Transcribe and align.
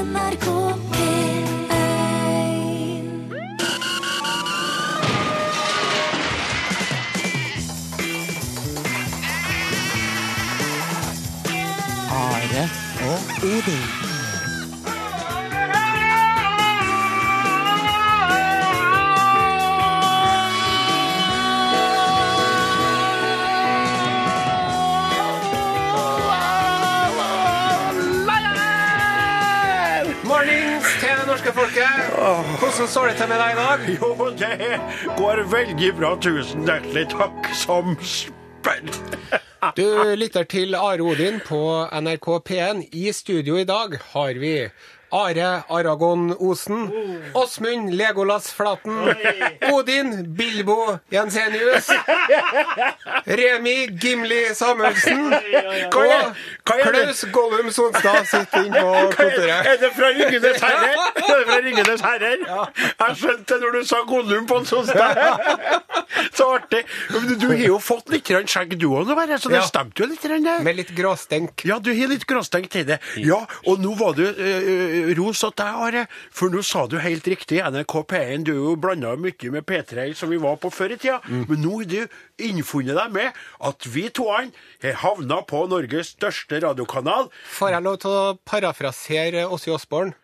NRK 0.00 0.46
P1 0.92 1.74
Are 12.10 12.68
og 13.10 13.20
Odin. 13.44 13.99
Folket. 31.60 31.88
Hvordan 32.60 32.88
står 32.88 33.06
det 33.10 33.16
til 33.20 33.28
med 33.28 33.40
deg 33.42 33.52
i 33.52 33.58
dag? 33.60 33.78
Jo, 33.96 34.10
det 34.38 34.80
går 35.18 35.42
veldig 35.52 35.90
bra. 35.98 36.14
Tusen 36.24 36.64
hjertelig 36.68 37.06
takk 37.12 37.50
som 37.64 37.96
spør. 38.00 38.94
Du 39.76 39.84
lytter 40.16 40.44
til 40.48 40.74
Are 40.78 41.02
Odin 41.04 41.40
på 41.44 41.60
NRK 42.00 42.30
P1. 42.48 42.86
I 42.96 43.12
studio 43.12 43.58
i 43.60 43.64
dag 43.68 43.98
har 44.14 44.40
vi 44.40 44.54
Are 45.12 45.46
Aragon 45.74 46.28
Osen, 46.38 46.84
Åsmund 47.34 47.88
Legolas 47.98 48.52
Flaten, 48.54 48.94
Odin 49.72 50.12
Bilbo 50.38 50.76
Jensenius, 51.10 51.88
Remi 53.26 53.88
Gimli 53.98 54.38
Samuelsen 54.54 55.24
Hva 55.32 56.04
og 56.04 56.12
er? 56.14 56.30
Klaus 56.70 57.24
Gollum 57.34 57.72
Sonstad 57.74 58.28
sitter 58.30 58.68
inne 58.68 58.84
på 58.86 59.10
kontoret. 59.18 59.66
Er 59.72 59.80
det 59.82 59.90
fra 59.98 60.12
Ringenes 60.14 60.62
herrer? 60.68 61.19
Fra 61.86 62.12
herrer? 62.12 62.44
Jeg 62.44 63.16
skjønte 63.20 63.56
det 63.56 63.60
når 63.64 63.76
du 63.78 63.88
sa 63.88 64.02
Gollum 64.08 64.46
på 64.50 64.60
en 64.60 64.68
sånn 64.68 64.86
sted. 64.88 65.20
Så 66.36 66.46
artig. 66.54 66.82
Men 67.12 67.38
Du 67.40 67.46
har 67.50 67.62
jo 67.64 67.78
fått 67.82 68.10
litt 68.12 68.28
skjegg 68.28 68.76
du 68.80 68.88
òg, 68.92 69.10
så 69.40 69.52
det 69.52 69.62
stemte 69.68 70.02
jo 70.02 70.08
litt. 70.10 70.24
Med 70.64 70.76
litt 70.76 70.92
gråstenk. 70.96 71.64
Ja, 71.68 71.78
du 71.82 71.90
har 71.94 72.10
litt 72.10 72.26
gråstenk 72.28 72.68
til 72.72 72.86
det. 72.88 73.00
Ja, 73.22 73.40
og 73.66 73.80
nå 73.82 73.94
var 73.98 74.16
du 74.18 74.24
uh, 74.26 75.12
ros 75.18 75.42
til 75.42 75.54
deg, 75.60 75.80
Are. 75.86 76.04
For 76.34 76.52
nå 76.52 76.62
sa 76.66 76.86
du 76.90 76.98
helt 77.02 77.26
riktig 77.30 77.60
NRK 77.64 77.96
P1. 78.10 78.46
Du 78.46 78.52
er 78.54 78.60
jo 78.60 78.76
blanda 78.80 79.14
mye 79.20 79.54
med 79.54 79.66
P3 79.68 80.10
som 80.18 80.32
vi 80.32 80.40
var 80.42 80.58
på 80.60 80.72
før 80.74 80.96
i 80.96 81.00
tida. 81.00 81.20
Men 81.28 81.62
nå 81.64 81.80
har 81.80 81.90
du 81.90 82.00
innfunnet 82.50 82.96
deg 82.96 83.14
med 83.14 83.42
at 83.70 83.90
vi 83.90 84.08
toene 84.14 84.52
har 84.84 84.98
havna 85.04 85.42
på 85.48 85.64
Norges 85.70 86.14
største 86.16 86.60
radiokanal. 86.64 87.30
Får 87.58 87.74
jeg 87.74 87.86
lov 87.86 88.00
til 88.02 88.16
å 88.16 88.24
parafrasere 88.48 89.46
Åssi 89.48 89.72
Osborn? 89.74 90.14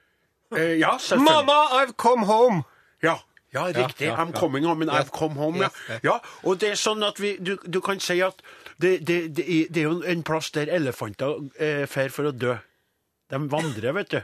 Eh, 0.57 0.75
ja, 0.81 0.97
selvfølgelig. 0.99 1.33
Mamma, 1.47 1.59
I've 1.83 1.95
come 1.97 2.27
home! 2.27 2.63
Ja, 3.03 3.17
ja 3.55 3.67
riktig. 3.73 4.07
ja, 4.09 4.17
I'm 4.17 4.33
ja. 4.35 4.41
coming 4.41 4.65
home 4.67 4.83
and. 4.87 4.91
I've 4.91 5.11
come 5.13 5.35
home. 5.41 5.61
Ja. 5.63 5.99
Ja, 6.03 6.19
og 6.45 6.61
det 6.61 6.71
er 6.75 6.81
sånn 6.81 7.05
at 7.07 7.21
vi, 7.21 7.37
du, 7.41 7.57
du 7.65 7.81
kan 7.85 8.01
si 8.01 8.21
at 8.25 8.41
det, 8.81 8.99
det, 9.09 9.21
det, 9.37 9.45
er- 9.49 9.69
det 9.73 9.83
er 9.85 9.91
jo 9.91 10.01
en 10.05 10.23
plass 10.27 10.51
der 10.57 10.69
elefanter 10.73 11.39
eh, 11.61 11.85
for 12.13 12.33
å 12.33 12.33
dø. 12.33 12.57
De 13.27 13.39
vandrer, 13.51 13.91
vet 13.91 14.11
du. 14.13 14.21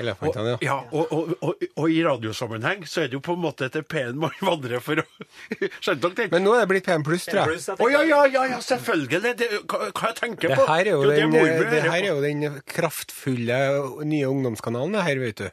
Elefantene, 0.00 0.54
Og, 0.56 0.62
ja, 0.64 0.78
og, 0.96 1.10
og, 1.12 1.32
og, 1.44 1.64
og 1.82 1.90
i 1.92 1.98
radiosammenheng 2.06 2.86
så 2.88 3.02
er 3.02 3.10
det 3.10 3.18
jo 3.18 3.20
på 3.26 3.34
en 3.36 3.42
måte 3.42 3.66
etter 3.66 3.82
P1 3.84 4.16
man 4.16 4.32
vandrer 4.40 4.80
for 4.80 5.02
å 5.02 5.04
Skjønte 5.84 6.08
dere 6.08 6.14
den? 6.22 6.30
Men 6.32 6.46
nå 6.46 6.54
er 6.56 6.62
det 6.64 6.70
blitt 6.70 6.86
PM 6.88 7.04
pluss, 7.04 7.26
tror 7.28 7.52
jeg. 7.52 7.60
Å 7.76 7.90
ja, 7.92 8.00
ja, 8.08 8.22
ja, 8.32 8.46
ja, 8.54 8.60
selvfølgelig. 8.64 9.20
Det, 9.36 9.50
hva, 9.68 9.90
hva 9.90 10.08
jeg 10.14 10.16
tenker 10.22 10.54
Det 10.54 10.56
på. 10.62 10.64
her 10.70 10.80
er 10.80 10.90
jo, 10.94 11.02
Jo, 11.04 11.10
det 11.10 11.18
den, 11.20 11.36
det 11.74 11.82
her 11.90 11.98
er 11.98 12.08
jo 12.08 12.22
den 12.24 12.46
kraftfulle 12.72 13.60
nye 14.08 14.30
ungdomskanalen, 14.32 14.96
det 14.96 15.04
her, 15.10 15.20
vet 15.26 15.44
du. 15.44 15.48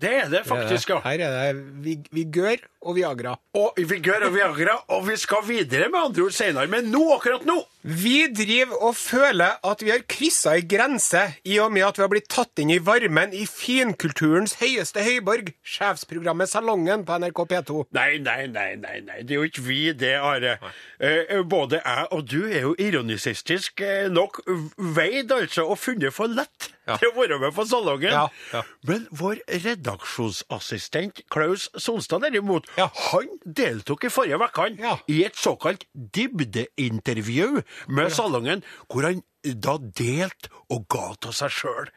Det 0.00 0.12
er 0.16 0.28
det 0.32 0.40
faktisk, 0.48 0.90
ja. 0.94 1.00
Her 1.04 1.22
er 1.26 1.52
det 1.52 1.64
Vig 1.84 2.06
Vigør 2.14 2.62
og 2.80 2.96
Viagra. 2.96 3.34
Og 3.60 3.76
Vigør 3.76 4.24
og 4.30 4.34
Viagra, 4.34 4.78
og 4.96 5.04
vi 5.08 5.16
skal 5.20 5.44
videre 5.48 5.90
med 5.92 6.00
andre 6.06 6.24
ord 6.24 6.36
senere. 6.36 6.70
Men 6.72 6.88
nå, 6.92 7.02
akkurat 7.18 7.44
nå 7.48 7.58
Vi 7.82 8.26
driver 8.36 8.76
og 8.84 8.96
føler 8.96 9.54
at 9.64 9.80
vi 9.80 9.88
har 9.94 10.02
kryssa 10.10 10.52
ei 10.58 10.64
grense 10.68 11.22
i 11.48 11.54
og 11.64 11.70
med 11.72 11.86
at 11.86 11.96
vi 11.96 12.02
har 12.04 12.10
blitt 12.12 12.26
tatt 12.28 12.60
inn 12.60 12.68
i 12.74 12.76
varmen 12.84 13.32
i 13.32 13.46
finkulturens 13.48 14.58
høyeste 14.60 15.00
høyborg, 15.06 15.48
sjefsprogrammet 15.64 16.50
Salongen 16.52 17.06
på 17.08 17.16
NRK 17.22 17.40
P2. 17.54 17.78
Nei, 17.96 18.18
nei, 18.20 18.44
nei, 18.52 18.74
nei, 18.82 18.98
nei. 19.06 19.22
det 19.24 19.32
er 19.32 19.40
jo 19.40 19.48
ikke 19.48 19.64
vi 19.64 19.78
det, 19.96 20.12
Are. 20.20 20.58
Eh, 21.00 21.40
både 21.48 21.80
jeg 21.80 22.06
og 22.12 22.26
du 22.28 22.42
er 22.50 22.66
jo 22.66 22.74
ironisistisk 22.76 23.80
eh, 23.86 24.10
nok 24.12 24.42
veid 24.76 25.32
altså 25.32 25.64
og 25.72 25.80
funnet 25.80 26.12
for 26.12 26.28
lett 26.28 26.74
Ja. 26.90 26.96
til 26.98 27.12
å 27.12 27.20
være 27.20 27.36
med 27.38 27.52
på 27.54 27.62
salongen. 27.70 28.10
Ja, 28.10 28.22
ja. 28.52 28.62
Men 28.88 29.04
vår 29.14 29.38
redaksjonsassistent 29.62 31.20
Klaus 31.30 31.68
Sonstad 31.78 32.24
derimot, 32.24 32.66
Ja. 32.76 32.88
han 33.12 33.28
deltok 33.46 34.04
i 34.04 34.10
forrige 34.10 34.40
uke 34.42 34.66
Ja. 34.80 34.96
i 35.06 35.22
et 35.24 35.36
såkalt 35.38 35.84
dybdeintervju 35.94 37.62
med 37.88 38.10
salongen, 38.10 38.62
hvor 38.92 39.02
han 39.02 39.22
da 39.44 39.76
delt 39.80 40.48
og 40.70 40.84
ga 40.92 41.06
til 41.24 41.34
seg 41.34 41.52
sjøl. 41.54 41.88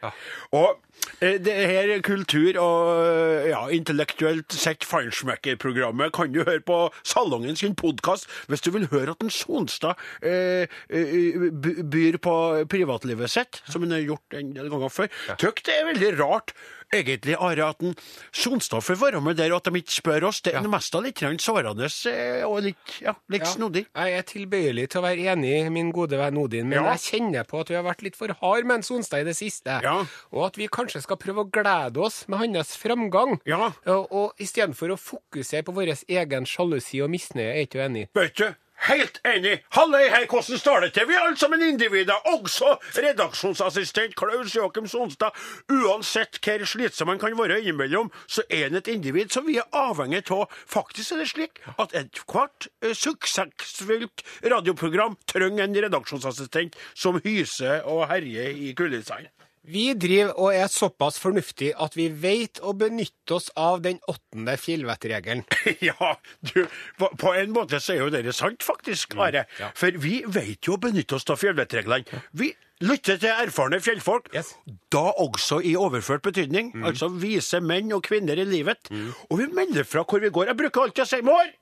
Og 0.56 0.78
eh, 1.20 1.36
det 1.42 1.54
her 1.70 1.92
kultur- 2.06 2.58
og 2.62 3.48
ja, 3.50 3.60
intellektuelt 3.74 4.54
sett 4.56 4.86
feinschmecker-programmet 4.88 6.12
kan 6.16 6.32
du 6.34 6.42
høre 6.42 6.62
på 6.64 6.78
Salongen 7.06 7.58
sin 7.60 7.76
podkast 7.78 8.26
hvis 8.50 8.64
du 8.64 8.72
vil 8.74 8.88
høre 8.92 9.14
at 9.14 9.22
en 9.24 9.32
Sonstad 9.34 10.00
eh, 10.24 10.64
eh, 10.88 11.50
byr 11.84 12.18
på 12.24 12.36
privatlivet 12.70 13.30
sitt, 13.30 13.60
som 13.68 13.84
han 13.84 13.94
har 13.98 14.06
gjort 14.08 14.38
en 14.40 14.54
del 14.56 14.72
ganger 14.72 14.92
før. 14.92 15.12
Tykk 15.40 15.64
det 15.68 15.76
er 15.78 15.90
veldig 15.92 16.14
rart 16.22 16.56
egentlig, 16.94 17.34
Are, 17.40 17.68
at 17.70 17.82
en 17.82 17.94
Sonstad 18.34 18.82
får 18.84 18.98
være 19.00 19.20
med 19.24 19.38
der, 19.38 19.52
og 19.54 19.62
at 19.62 19.70
de 19.70 19.80
ikke 19.80 19.96
spør 19.98 20.28
oss. 20.30 20.40
Det 20.44 20.54
er 20.54 20.66
mest 20.70 20.94
av 20.94 21.04
litt 21.06 21.22
sårende 21.42 21.88
eh, 22.10 22.44
og 22.46 22.60
litt, 22.68 22.96
ja, 23.02 23.14
litt 23.32 23.46
snodig. 23.50 23.86
Jeg 23.90 24.18
er 24.18 24.26
tilbøyelig 24.28 24.88
til 24.92 25.00
å 25.02 25.06
være 25.06 25.28
enig, 25.34 25.54
min 25.74 25.92
gode 25.94 26.18
venn 26.20 26.38
Odin, 26.38 26.68
men 26.68 26.78
Ja. 26.80 26.94
jeg 26.94 27.04
kjenner 27.08 27.33
på 27.42 27.60
at 27.64 27.72
vi 27.72 27.78
har 27.78 27.86
vært 27.86 28.04
litt 28.06 28.18
for 28.18 28.30
hard 28.40 28.68
med 28.68 28.80
en 28.80 28.86
Sonstad 28.86 29.24
i 29.24 29.28
det 29.28 29.34
siste. 29.38 29.80
Ja. 29.82 29.96
Og 30.30 30.46
at 30.46 30.58
vi 30.60 30.70
kanskje 30.70 31.02
skal 31.02 31.18
prøve 31.20 31.42
å 31.44 31.50
glede 31.50 32.02
oss 32.04 32.22
med 32.30 32.44
hans 32.44 32.76
framgang. 32.78 33.40
Ja. 33.48 33.72
Og, 33.90 34.12
og 34.14 34.42
istedenfor 34.42 34.94
å 34.94 35.00
fokusere 35.00 35.66
på 35.66 35.74
vår 35.74 35.96
egen 36.06 36.46
sjalusi 36.48 37.02
og 37.04 37.10
misnøye, 37.12 37.50
er 37.56 37.66
ikke 37.66 37.80
du 37.80 37.86
enig? 37.88 38.06
Du, 38.14 38.46
helt 38.88 39.20
enig. 39.24 39.58
Halløy, 39.74 40.08
hei, 40.12 40.24
hvordan 40.30 40.58
står 40.60 40.80
det 40.84 40.92
til? 40.94 41.08
Vi 41.08 41.16
er 41.16 41.24
alle 41.24 41.38
sammen 41.40 41.62
individer, 41.62 42.14
også 42.34 42.76
redaksjonsassistent 42.96 44.16
Klaus 44.16 44.56
Joakim 44.56 44.88
Sonstad. 44.90 45.36
Uansett 45.72 46.40
hvor 46.44 46.66
slitsom 46.68 47.10
man 47.12 47.18
kan 47.18 47.36
være 47.38 47.60
innimellom, 47.62 48.12
så 48.26 48.44
er 48.50 48.68
han 48.68 48.80
et 48.80 48.90
individ 48.92 49.32
som 49.34 49.46
vi 49.46 49.58
er 49.60 49.68
avhengig 49.72 50.24
av. 50.34 50.46
Faktisk 50.66 51.14
er 51.14 51.22
det 51.22 51.30
slik 51.32 51.62
at 51.78 51.96
ethvert 51.96 52.68
eh, 52.82 52.94
suksessfullt 52.96 54.24
radioprogram 54.44 55.16
trenger 55.30 55.64
en 55.64 55.80
redaksjonsassistent 55.86 56.76
som 56.94 57.20
hyser 57.24 57.82
og 57.88 58.06
herjer 58.10 58.52
i 58.54 58.74
kulissene. 58.76 59.32
Vi 59.64 59.84
driver 59.96 60.34
og 60.36 60.50
er 60.52 60.68
såpass 60.68 61.16
fornuftig 61.22 61.70
at 61.80 61.94
vi 61.96 62.10
vet 62.20 62.60
å 62.60 62.74
benytte 62.76 63.38
oss 63.38 63.46
av 63.56 63.80
den 63.84 63.96
åttende 64.10 64.58
fjellvettregelen. 64.60 65.44
Ja, 65.88 66.10
du, 66.52 66.66
på, 67.00 67.32
en 67.32 67.54
måte 67.56 67.80
så 67.80 67.94
er 67.94 68.02
jo 68.02 68.10
det 68.12 68.34
sant, 68.36 68.62
faktisk, 68.64 69.16
Are. 69.20 69.46
For 69.78 69.96
vi 70.00 70.18
vet 70.28 70.68
jo 70.68 70.76
å 70.76 70.82
benytte 70.84 71.16
oss 71.16 71.24
av 71.32 71.40
fjellvettreglene. 71.40 72.20
Vi 72.36 72.50
lytter 72.84 73.16
til 73.22 73.32
erfarne 73.32 73.80
fjellfolk, 73.80 74.28
Yes. 74.36 74.52
da 74.92 75.06
også 75.24 75.62
i 75.64 75.72
overført 75.80 76.24
betydning. 76.26 76.74
Altså 76.84 77.08
vise 77.08 77.60
menn 77.64 77.92
og 77.96 78.04
kvinner 78.04 78.36
i 78.40 78.44
livet. 78.48 78.90
Og 79.30 79.38
vi 79.40 79.48
melder 79.48 79.88
fra 79.88 80.04
hvor 80.04 80.20
vi 80.20 80.32
går. 80.34 80.52
Jeg 80.52 80.60
bruker 80.60 80.88
alltid 80.88 81.06
å 81.06 81.12
si 81.14 81.22
mor! 81.24 81.52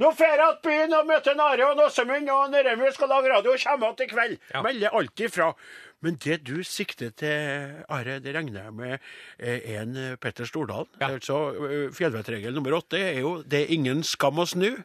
Nå 0.00 0.14
drar 0.16 0.40
jeg 0.40 0.56
til 0.56 0.64
byen 0.64 0.96
og 0.96 1.08
møter 1.10 1.36
Nare 1.36 1.66
og 1.68 1.80
Åsemund 1.84 2.28
og 2.32 2.54
Remi 2.56 2.88
skal 2.96 3.10
lage 3.12 3.28
radio 3.34 3.52
og 3.52 3.60
kommer 3.60 3.90
igjen 3.90 4.06
i 4.06 4.12
kveld. 4.14 4.36
Melder 4.64 4.96
alltid 4.96 5.32
fra. 5.34 5.48
Men 6.00 6.16
det 6.24 6.38
du 6.48 6.62
sikter 6.64 7.10
til, 7.12 7.74
Are, 7.92 8.14
det 8.24 8.32
regner 8.32 8.62
jeg 8.62 8.72
med 8.72 8.94
er 9.36 9.82
en 9.82 9.98
eh, 10.00 10.14
Petter 10.16 10.48
Stordalen. 10.48 10.88
Altså, 11.04 11.36
eh, 11.66 11.90
Fjellvettregel 11.92 12.56
nummer 12.56 12.78
åtte 12.78 12.96
er 12.96 13.20
jo 13.20 13.42
'det 13.42 13.60
er 13.60 13.74
ingen 13.76 14.00
skam 14.02 14.40
å 14.40 14.48
snu'. 14.48 14.80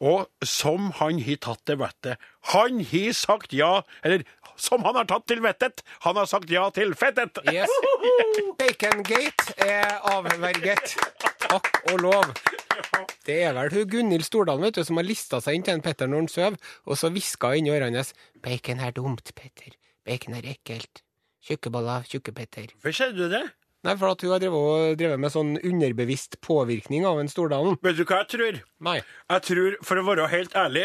Og 0.00 0.28
som 0.44 0.92
han 1.00 1.22
har 1.24 1.40
tatt 1.40 1.64
til 1.64 1.80
vettet. 1.80 2.20
Han 2.52 2.84
har 2.84 3.12
sagt 3.12 3.52
ja, 3.56 3.80
eller 4.04 4.24
som 4.56 4.84
han 4.84 4.94
har 4.94 5.04
tatt 5.08 5.26
til 5.26 5.40
vettet, 5.40 5.80
han 6.04 6.16
har 6.16 6.26
sagt 6.26 6.50
ja 6.50 6.68
til 6.70 6.92
fettet. 6.94 7.38
Yes. 7.48 7.70
Bacongate 8.60 9.56
er 9.56 10.00
avverget. 10.04 10.98
Takk 11.48 11.72
og 11.92 12.00
lov. 12.00 12.34
Det 13.26 13.38
er 13.46 13.54
vel 13.54 13.70
hun 13.70 13.88
Gunhild 13.90 14.26
Stordalen 14.26 14.66
vet 14.66 14.78
du, 14.78 14.82
som 14.86 14.98
har 14.98 15.06
lista 15.06 15.38
seg 15.42 15.58
inn 15.58 15.64
til 15.66 15.76
en 15.76 15.84
Petter 15.84 16.10
når 16.10 16.24
han 16.24 16.30
sover, 16.32 16.58
og 16.88 16.98
så 16.98 17.10
hviska 17.14 17.54
inni 17.58 17.70
ørene 17.74 18.02
hans 18.02 18.14
'Bacon 18.42 18.82
er 18.82 18.94
dumt, 18.96 19.34
Petter. 19.38 19.76
Bacon 20.04 20.34
er 20.34 20.48
ekkelt. 20.56 21.04
Tjukkeboller, 21.46 22.06
tjukke 22.10 22.34
Petter'. 22.34 22.72
Hvorfor 22.74 22.96
sier 22.98 23.14
du 23.14 23.28
det? 23.30 23.44
Nei, 23.82 23.96
for 23.98 24.14
at 24.14 24.22
hun 24.22 24.30
har 24.30 24.38
drevet, 24.38 24.92
drevet 25.00 25.18
med 25.18 25.32
sånn 25.34 25.56
underbevisst 25.58 26.36
påvirkning 26.46 27.06
av 27.06 27.18
en 27.18 27.30
Stordalen. 27.30 27.78
Vet 27.82 27.98
du 27.98 28.04
hva 28.06 28.20
jeg 28.20 28.28
tror? 28.36 28.60
Nei. 28.86 29.00
Jeg 29.34 29.42
tror, 29.48 29.78
for 29.82 29.98
å 29.98 30.04
være 30.06 30.28
helt 30.30 30.54
ærlig, 30.54 30.84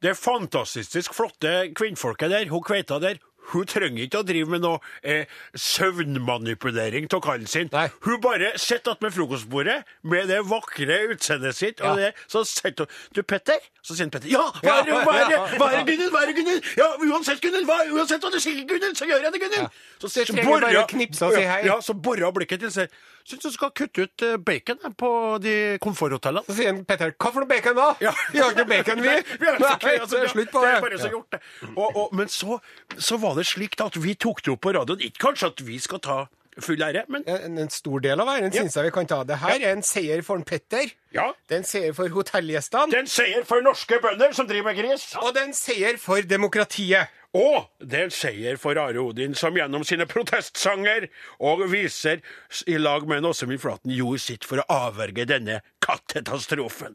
det 0.00 0.14
fantastisk 0.16 1.12
flotte 1.16 1.52
kvinnfolket 1.76 2.32
der, 2.32 2.48
hun 2.48 2.64
kveita 2.64 2.96
der, 3.02 3.20
hun 3.52 3.68
trenger 3.68 4.06
ikke 4.06 4.22
å 4.22 4.26
drive 4.26 4.50
med 4.54 4.64
noe 4.64 4.80
eh, 5.02 5.30
søvnmanipulering 5.58 7.08
av 7.12 7.22
kallen 7.24 7.50
sin. 7.50 7.70
Nei. 7.72 7.86
Hun 8.06 8.20
bare 8.24 8.54
sitter 8.60 8.94
attmed 8.94 9.14
frokostbordet 9.14 9.80
med 10.02 10.30
det 10.32 10.40
vakre 10.48 11.00
utseendet 11.14 11.58
sitt, 11.58 11.82
og 11.84 12.00
det, 12.00 12.12
så 12.30 12.44
sier 12.48 12.74
hun 12.78 12.90
Du, 13.14 13.22
Petter? 13.22 13.60
Så 13.84 13.96
sier 13.98 14.10
Petter 14.12 14.30
Ja, 14.32 14.46
hva 14.62 14.78
er 14.80 14.88
det, 14.88 15.00
hva 15.04 15.16
er 15.20 15.26
det, 15.30 15.40
hva 15.60 15.70
er 15.70 15.80
det, 15.80 15.86
Gunnhild? 15.90 16.12
Hva 16.14 16.22
er 16.24 16.30
det, 16.32 16.36
Gunnhild? 16.38 16.70
Ja, 16.80 16.90
uansett, 17.04 17.42
Gunnhild, 17.44 17.68
uansett 17.94 18.24
hva 18.24 18.32
du 18.32 18.40
sier, 18.40 18.62
Gunnhild, 18.68 18.96
så 18.98 19.08
gjør 19.08 19.26
jeg 19.26 19.34
det, 19.34 19.42
Gunnhild. 19.44 19.82
Så, 19.98 20.12
Du 20.14 20.32
trenger 20.32 20.64
bare 20.64 20.84
å 20.84 21.34
si 21.34 21.48
hei. 21.48 21.60
Ja, 21.68 21.80
så 21.84 21.96
blikket 22.34 22.64
til 22.64 22.72
seg. 22.72 23.02
Syns 23.24 23.40
du 23.40 23.52
skal 23.54 23.70
kutte 23.72 24.04
ut 24.04 24.22
eh, 24.22 24.36
bacon 24.36 24.82
eh, 24.84 24.92
på 25.00 25.10
de 25.40 25.54
komforthotellene? 25.80 26.44
Så 26.44 26.58
sier 26.58 26.76
Petter, 26.84 27.14
hva 27.16 27.30
for 27.32 27.40
noe 27.40 27.48
bacon 27.48 27.78
da? 27.78 27.86
Ja. 28.04 28.12
Vi 28.34 28.42
har 28.42 28.52
ikke 28.52 28.66
bacon, 28.68 29.00
vi. 29.00 29.08
Nei, 29.08 29.22
vi 29.40 29.48
har 29.48 29.56
ikke, 29.56 29.78
Nei, 29.86 29.94
altså, 30.02 30.18
er 30.20 30.32
slutt 30.32 30.50
på 30.52 30.60
det. 30.60 30.68
det. 30.68 30.74
er 30.76 30.84
bare 30.84 30.98
så 31.00 31.08
gjort, 31.14 31.30
det. 31.32 31.70
Og, 31.70 31.86
og, 31.88 32.12
men 32.20 32.28
så, 32.28 32.58
så 33.00 33.16
var 33.22 33.33
det 33.38 33.46
slik 33.46 33.76
at 33.80 33.96
vi 34.00 34.14
tok 34.14 34.42
det 34.44 34.52
opp 34.54 34.60
på 34.66 34.72
radioen. 34.76 35.00
Ikke 35.04 35.28
kanskje 35.28 35.52
at 35.52 35.62
vi 35.66 35.78
skal 35.82 36.00
ta 36.04 36.18
full 36.62 36.78
ære, 36.86 37.02
men 37.10 37.24
En, 37.26 37.58
en 37.58 37.70
stor 37.70 37.98
del 37.98 38.20
av 38.22 38.28
æren 38.30 38.52
syns 38.54 38.76
jeg 38.78 38.84
vi 38.86 38.90
kan 38.94 39.06
ta. 39.10 39.24
Det 39.26 39.40
her 39.42 39.56
er 39.58 39.72
en 39.74 39.82
seier 39.82 40.22
for 40.22 40.38
en 40.38 40.44
Petter. 40.46 40.92
ja. 41.12 41.32
Det 41.48 41.56
er 41.56 41.62
en 41.64 41.66
seier 41.66 41.92
for 41.96 42.08
hotellgjestene. 42.14 42.90
Det 42.92 42.98
er 43.00 43.02
en 43.02 43.10
seier 43.10 43.44
for 43.48 43.60
norske 43.64 43.98
bønder 44.02 44.32
som 44.32 44.46
driver 44.46 44.70
med 44.70 44.78
gris. 44.84 45.08
Og 45.18 45.34
det 45.34 45.42
er 45.42 45.48
en 45.50 45.56
seier 45.58 45.98
for 45.98 46.22
demokratiet. 46.22 47.10
Og 47.34 47.66
det 47.82 47.98
er 47.98 48.06
en 48.06 48.14
seier 48.14 48.58
for 48.62 48.78
Are 48.78 49.00
Odin, 49.02 49.34
som 49.34 49.56
gjennom 49.58 49.82
sine 49.86 50.06
protestsanger 50.06 51.08
og 51.42 51.64
viser 51.72 52.22
i 52.70 52.76
lag 52.78 53.08
med 53.10 53.26
Åsemund 53.26 53.58
Flaten 53.62 53.90
gjorde 53.90 54.22
sitt 54.22 54.46
for 54.46 54.62
å 54.62 54.66
avverge 54.70 55.26
denne 55.26 55.58
katastrofen. 55.82 56.94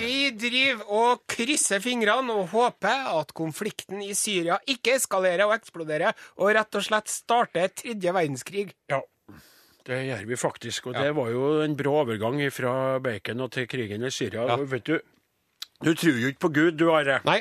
Vi 0.00 0.16
driver 0.34 0.90
og 0.90 1.22
krysser 1.30 1.82
fingrene 1.84 2.34
og 2.34 2.50
håper 2.54 3.12
at 3.14 3.30
konflikten 3.36 4.02
i 4.02 4.10
Syria 4.18 4.58
ikke 4.66 4.96
eskalerer 4.98 5.46
og 5.46 5.54
eksploderer, 5.60 6.18
og 6.42 6.52
rett 6.58 6.80
og 6.80 6.86
slett 6.86 7.12
starter 7.12 7.70
tredje 7.70 8.16
verdenskrig. 8.16 8.66
Ja, 8.90 9.00
det 9.86 10.02
gjør 10.08 10.26
vi 10.28 10.40
faktisk. 10.40 10.90
Og 10.90 10.98
det 10.98 11.14
var 11.14 11.30
jo 11.30 11.46
en 11.62 11.78
brå 11.78 11.94
overgang 12.02 12.42
fra 12.54 12.98
bacon 13.02 13.46
og 13.46 13.54
til 13.54 13.70
krigen 13.70 14.02
i 14.02 14.10
Syria. 14.10 14.50
Ja. 14.50 14.58
Vet 14.74 14.90
du, 14.90 14.98
du 15.80 15.94
tror 15.94 16.18
jo 16.20 16.28
ikke 16.28 16.44
på 16.44 16.52
Gud, 16.58 16.72
du, 16.76 16.90
Are. 16.92 17.20
Nei. 17.24 17.40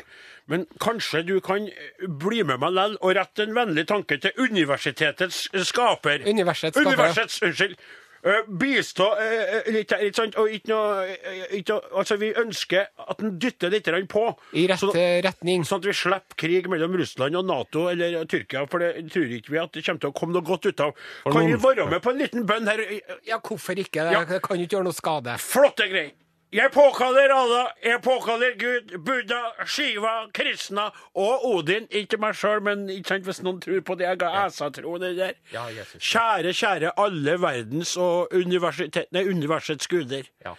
Men 0.50 0.66
kanskje 0.82 1.24
du 1.28 1.38
kan 1.46 1.68
eh, 1.70 2.08
bli 2.10 2.42
med 2.44 2.60
meg 2.60 2.74
likevel 2.74 2.98
og 3.02 3.16
rette 3.18 3.46
en 3.46 3.56
vennlig 3.56 3.88
tanke 3.88 4.20
til 4.22 4.32
universitetets 4.38 5.48
skaper. 5.70 6.26
Universets 6.28 6.76
skaper. 6.78 6.94
Universets, 6.94 7.42
unnskyld. 7.44 7.76
Eh, 8.20 8.42
bistå 8.60 9.06
uh, 9.16 9.70
litt, 9.72 9.94
litt, 10.02 10.16
sant? 10.18 10.36
Og 10.42 10.50
ikke 10.52 10.68
noe, 10.74 11.06
eh, 11.08 11.54
ikke, 11.56 11.78
Altså, 11.96 12.18
vi 12.20 12.34
ønsker 12.36 12.90
at 13.00 13.22
den 13.22 13.38
dytter 13.40 13.72
litt 13.72 13.88
på. 14.12 14.26
I 14.60 14.66
rett 14.68 14.80
Så- 14.80 14.92
retning. 14.92 15.64
Sånn 15.64 15.80
at 15.80 15.86
vi 15.88 15.94
slipper 15.96 16.36
krig 16.36 16.68
mellom 16.68 16.98
Russland 17.00 17.36
og 17.40 17.46
Nato 17.48 17.88
eller 17.88 18.26
Tyrkia, 18.26 18.66
for 18.70 18.80
det 18.80 19.08
tror 19.14 19.24
ikke 19.24 19.52
vi 19.56 19.58
at 19.64 19.72
det 19.72 19.86
kommer 19.86 20.02
til 20.02 20.12
å 20.12 20.14
komme 20.20 20.34
noe 20.34 20.44
godt 20.44 20.66
ut 20.68 20.80
av. 20.82 20.92
Kan 21.32 21.48
vi 21.48 21.56
være 21.56 21.90
med 21.90 22.02
på 22.04 22.12
en 22.12 22.18
liten 22.20 22.46
bønn 22.46 22.68
her? 22.68 22.84
Ja, 23.26 23.40
hvorfor 23.40 23.80
ikke? 23.80 24.04
Det 24.04 24.12
Ja. 24.12 24.40
kan 24.40 24.58
jo 24.60 24.66
ikke 24.68 24.76
gjøre 24.76 24.84
noe 24.92 25.00
skade. 25.00 25.40
Flotte 25.40 25.88
greier! 25.88 26.12
Jeg 26.52 26.72
påkaller 26.74 27.30
alle. 27.30 27.68
jeg 27.84 28.02
påkaller 28.02 28.56
Gud, 28.58 28.98
Buddha, 29.06 29.66
Shiva, 29.66 30.28
Krishna 30.34 30.90
og 31.14 31.46
Odin. 31.46 31.86
Ikke 31.94 32.18
meg 32.18 32.34
sjøl, 32.34 32.64
men 32.66 32.88
ikke 32.90 33.14
sant, 33.14 33.28
hvis 33.30 33.42
noen 33.46 33.60
tror 33.62 33.84
på 33.86 33.98
det 34.00 34.08
jeg 34.08 34.18
ga 34.24 34.32
Æsa-troen 34.48 35.06
der. 35.18 35.38
Ja, 35.54 35.68
Kjære, 36.00 36.54
kjære 36.58 36.96
alle 36.98 37.38
verdens 37.42 37.94
og 38.02 38.34
universitet, 38.34 39.12
nei, 39.14 39.28
universets 39.30 39.88
guder. 39.88 40.26
Ja. 40.46 40.56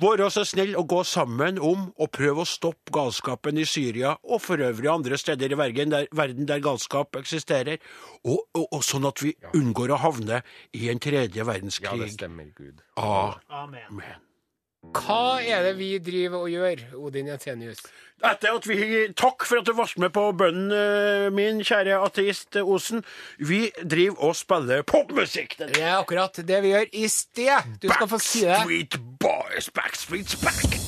Vær 0.00 0.20
så 0.28 0.42
snill 0.44 0.74
å 0.76 0.82
gå 0.84 1.00
sammen 1.08 1.56
om 1.64 1.86
å 1.96 2.08
prøve 2.12 2.44
å 2.44 2.48
stoppe 2.48 2.92
galskapen 2.92 3.56
i 3.56 3.64
Syria 3.64 4.14
og 4.20 4.42
for 4.44 4.60
øvrig 4.60 4.90
andre 4.92 5.16
steder 5.16 5.52
i 5.52 5.56
verden 5.56 5.94
der, 5.94 6.08
verden 6.12 6.48
der 6.48 6.60
galskap 6.60 7.16
eksisterer, 7.16 7.80
og, 8.24 8.44
og, 8.52 8.66
og 8.68 8.84
sånn 8.84 9.08
at 9.08 9.24
vi 9.24 9.32
unngår 9.56 9.96
å 9.96 10.00
havne 10.04 10.42
i 10.76 10.88
en 10.92 11.00
tredje 11.00 11.44
verdenskrig. 11.48 11.92
Ja, 11.96 12.04
det 12.04 12.16
stemmer, 12.16 12.52
Gud. 12.56 12.84
Amen. 12.96 14.27
Hva 14.86 15.40
er 15.42 15.64
det 15.66 15.72
vi 15.78 15.96
driver 15.98 16.44
og 16.44 16.52
gjør, 16.52 16.82
Odin 16.96 17.30
Jensenius? 17.32 17.80
Etter 18.18 18.54
at 18.54 18.66
vi 18.66 18.78
Takk 19.18 19.44
for 19.46 19.60
at 19.60 19.66
du 19.66 19.72
var 19.78 19.90
med 20.02 20.10
på 20.14 20.24
bønnen 20.38 20.72
eh, 20.74 21.28
min, 21.34 21.62
kjære 21.66 22.00
ateist 22.02 22.58
Osen. 22.62 23.04
Vi 23.38 23.68
driver 23.82 24.30
og 24.30 24.36
spiller 24.38 24.82
popmusikk. 24.82 25.58
Det 25.60 25.82
er 25.82 25.98
akkurat 25.98 26.42
det 26.42 26.62
vi 26.62 26.74
gjør 26.74 26.92
i 26.92 27.08
sted. 27.10 27.74
Du 27.82 27.90
skal 27.90 28.10
få 28.10 28.22
si 28.22 28.46
det. 28.46 28.54
Backstreet 28.58 29.00
Boys, 29.22 29.70
Backstreet's 29.74 30.38
back. 30.42 30.87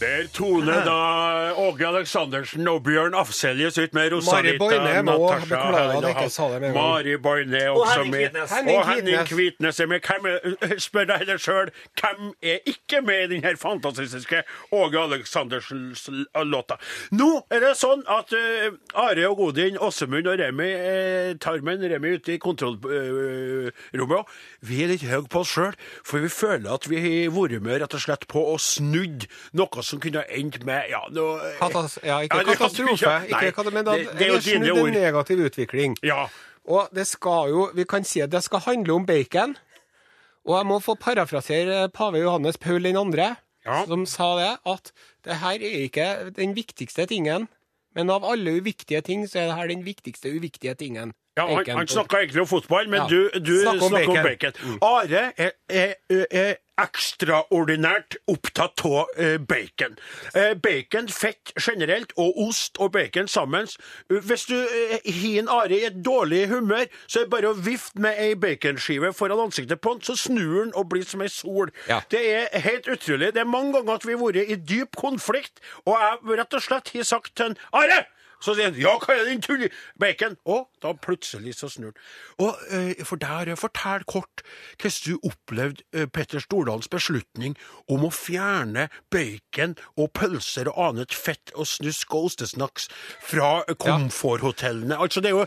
Der 0.00 0.28
toner 0.32 0.84
da 0.84 1.54
Åge 1.58 1.86
Aleksandersen 1.86 2.68
og 2.68 2.84
Bjørn 2.86 3.14
Afselius 3.18 3.78
ut 3.78 3.94
med 3.94 4.12
Rosalita, 4.12 4.64
Mari 5.02 5.02
Natasha. 5.02 6.58
Mari 6.72 7.16
Boine 7.16 7.70
også 7.70 8.02
Henning 8.02 8.10
med. 8.10 8.28
Kvitnes. 8.30 8.52
Og 8.76 8.88
Henning 8.92 9.26
Kvitnes. 9.26 9.80
Er 9.80 9.86
med. 9.86 10.00
Hvem 10.06 10.78
spør 10.86 11.08
deg 11.08 11.24
heller 11.24 11.40
sjøl, 11.42 11.72
hvem 11.98 12.30
er 12.42 12.62
ikke 12.70 13.00
med 13.02 13.24
i 13.24 13.30
denne 13.32 13.56
fantastiske 13.58 14.42
Åge 14.72 15.02
Aleksandersen-låta? 15.02 16.78
Nå 17.18 17.30
er 17.50 17.66
det 17.66 17.74
sånn 17.80 18.06
at 18.06 18.30
uh, 18.38 18.78
Are 19.02 19.26
og 19.32 19.42
Godin, 19.42 19.80
Åsemund 19.82 20.30
og 20.30 20.38
Remi, 20.38 20.70
uh, 20.78 21.32
Tarmen 21.42 21.82
Remi 21.90 22.14
ute 22.20 22.36
i 22.36 22.38
kontrollrommet, 22.42 24.30
vi 24.62 24.82
er 24.84 24.94
litt 24.94 25.08
høye 25.08 25.26
på 25.26 25.42
oss 25.42 25.56
sjøl, 25.56 25.74
for 26.06 26.22
vi 26.22 26.30
føler 26.30 26.70
at 26.78 26.86
vi 26.86 27.02
har 27.02 27.34
vært 27.34 27.66
med 27.66 27.82
rett 27.82 27.98
og 27.98 28.06
slett 28.06 28.30
på 28.30 28.46
å 28.54 28.56
snudd 28.62 29.26
noe 29.58 29.87
som 29.88 30.00
kunne 30.02 30.20
ha 30.22 30.24
endt 30.38 30.60
med 30.68 30.90
ja, 30.92 31.00
nå, 31.14 31.24
Katas 31.60 31.98
ja, 32.04 32.18
ikke 32.26 32.36
Ja, 32.42 32.44
katastrofe, 32.52 33.14
ikke 33.30 33.52
kata- 33.56 33.72
men 33.74 33.84
da, 33.88 33.96
det- 33.96 34.12
det 34.18 34.28
er 34.28 34.34
jo 34.34 34.40
dine 34.44 34.70
ord. 34.76 34.88
en 34.88 34.94
negativ 35.00 35.38
utvikling. 35.48 35.96
Ja. 36.04 36.26
Og 36.68 36.88
det 36.94 37.06
skal 37.08 37.48
jo, 37.50 37.70
vi 37.74 37.84
kan 37.88 38.04
si 38.04 38.20
at 38.20 38.30
det 38.30 38.42
skal 38.44 38.60
handle 38.60 38.92
om 38.94 39.06
bacon. 39.08 39.56
Og 40.48 40.56
jeg 40.58 40.66
må 40.66 40.78
få 40.80 40.94
parafrasere 41.00 41.88
pave 41.92 42.18
Johannes 42.22 42.56
Paul 42.56 42.82
2., 42.82 43.34
Ja. 43.66 43.84
som 43.86 44.06
sa 44.06 44.28
det, 44.38 44.58
at 44.66 44.92
det 45.24 45.34
her 45.42 45.58
er 45.60 45.82
ikke 45.88 46.30
den 46.36 46.54
viktigste 46.56 47.06
tingen, 47.06 47.48
men 47.94 48.10
av 48.10 48.24
alle 48.24 48.60
uviktige 48.60 49.00
ting, 49.04 49.26
så 49.28 49.38
er 49.40 49.46
det 49.48 49.54
her 49.56 49.66
den 49.68 49.84
viktigste 49.84 50.30
uviktige 50.32 50.74
tingen. 50.78 51.12
Ja, 51.36 51.46
han, 51.46 51.56
Bacon. 51.56 51.76
han 51.76 51.86
snakka 51.86 52.16
egentlig 52.22 52.40
om 52.40 52.46
fotball, 52.46 52.88
men 52.88 53.00
Ja. 53.02 53.06
du, 53.08 53.30
du 53.40 53.62
Snakk 53.62 53.78
snakker 53.80 54.08
om 54.08 54.16
om 54.16 54.22
bacon. 54.24 54.52
bacon. 54.52 54.78
Are 54.82 55.32
er, 55.38 55.50
er, 55.68 55.94
er 56.30 56.54
ekstraordinært 56.82 58.18
opptatt 58.30 58.84
av 58.86 59.12
eh, 59.18 59.36
bacon. 59.38 59.96
Eh, 60.34 60.54
bacon, 60.54 61.08
fett 61.08 61.52
generelt, 61.58 62.12
og 62.16 62.38
ost 62.48 62.78
og 62.78 62.92
bacon 62.96 63.28
sammen. 63.28 63.68
Hvis 64.08 64.46
du 64.50 64.56
eh, 64.58 64.98
har 65.04 65.38
en 65.42 65.50
Are 65.58 65.74
i 65.74 65.84
et 65.88 65.98
dårlig 66.04 66.46
humør, 66.48 66.86
så 67.06 67.20
er 67.20 67.26
det 67.26 67.32
bare 67.32 67.52
å 67.52 67.56
vifte 67.56 68.00
med 68.02 68.18
ei 68.20 68.34
baconskive 68.38 69.12
foran 69.16 69.46
ansiktet 69.48 69.82
på 69.82 69.94
han, 69.94 70.02
så 70.04 70.16
snur 70.18 70.60
han 70.60 70.74
og 70.78 70.90
blir 70.92 71.06
som 71.08 71.24
ei 71.24 71.30
sol. 71.32 71.72
Ja. 71.88 72.00
Det 72.10 72.22
er 72.34 72.62
helt 72.64 72.88
utrolig. 72.88 73.32
Det 73.34 73.42
er 73.42 73.48
mange 73.48 73.74
ganger 73.78 73.98
at 73.98 74.06
vi 74.06 74.14
har 74.14 74.22
vært 74.22 74.52
i 74.52 74.60
dyp 74.60 74.98
konflikt, 74.98 75.62
og 75.86 75.98
jeg 75.98 76.38
rett 76.38 76.54
og 76.54 76.64
slett 76.64 76.94
har 76.94 77.08
sagt 77.08 77.34
til 77.36 77.50
han 77.50 77.60
Are! 77.72 78.06
Så 78.40 78.54
sier 78.54 78.70
han 78.70 78.78
'ja, 78.78 78.94
hva 78.98 79.14
er 79.14 79.24
det, 79.24 79.30
din 79.32 79.42
tull 79.42 79.68
bacon?' 79.98 80.36
Og 80.46 80.68
da 80.82 80.92
plutselig 80.92 81.56
så 81.58 81.68
snur 81.68 81.92
han. 81.92 82.02
Og 82.38 82.56
eh, 82.70 83.04
for 83.04 83.16
der, 83.16 83.54
fortell 83.56 84.04
kort 84.04 84.42
hvordan 84.78 85.04
du 85.06 85.18
opplevde 85.28 85.82
eh, 85.92 86.06
Petter 86.06 86.38
Stordalens 86.38 86.88
beslutning 86.88 87.56
om 87.88 88.04
å 88.06 88.10
fjerne 88.14 88.88
bacon 89.10 89.76
og 89.96 90.12
pølser 90.12 90.70
og 90.70 90.78
annet 90.88 91.14
fett 91.14 91.52
og 91.54 91.66
snusk 91.66 92.14
og 92.14 92.30
ostesnacks 92.30 92.88
fra 93.20 93.64
eh, 93.68 93.74
komforthotellene. 93.74 94.98
Altså, 94.98 95.20
det 95.20 95.32
er 95.32 95.36
jo 95.38 95.46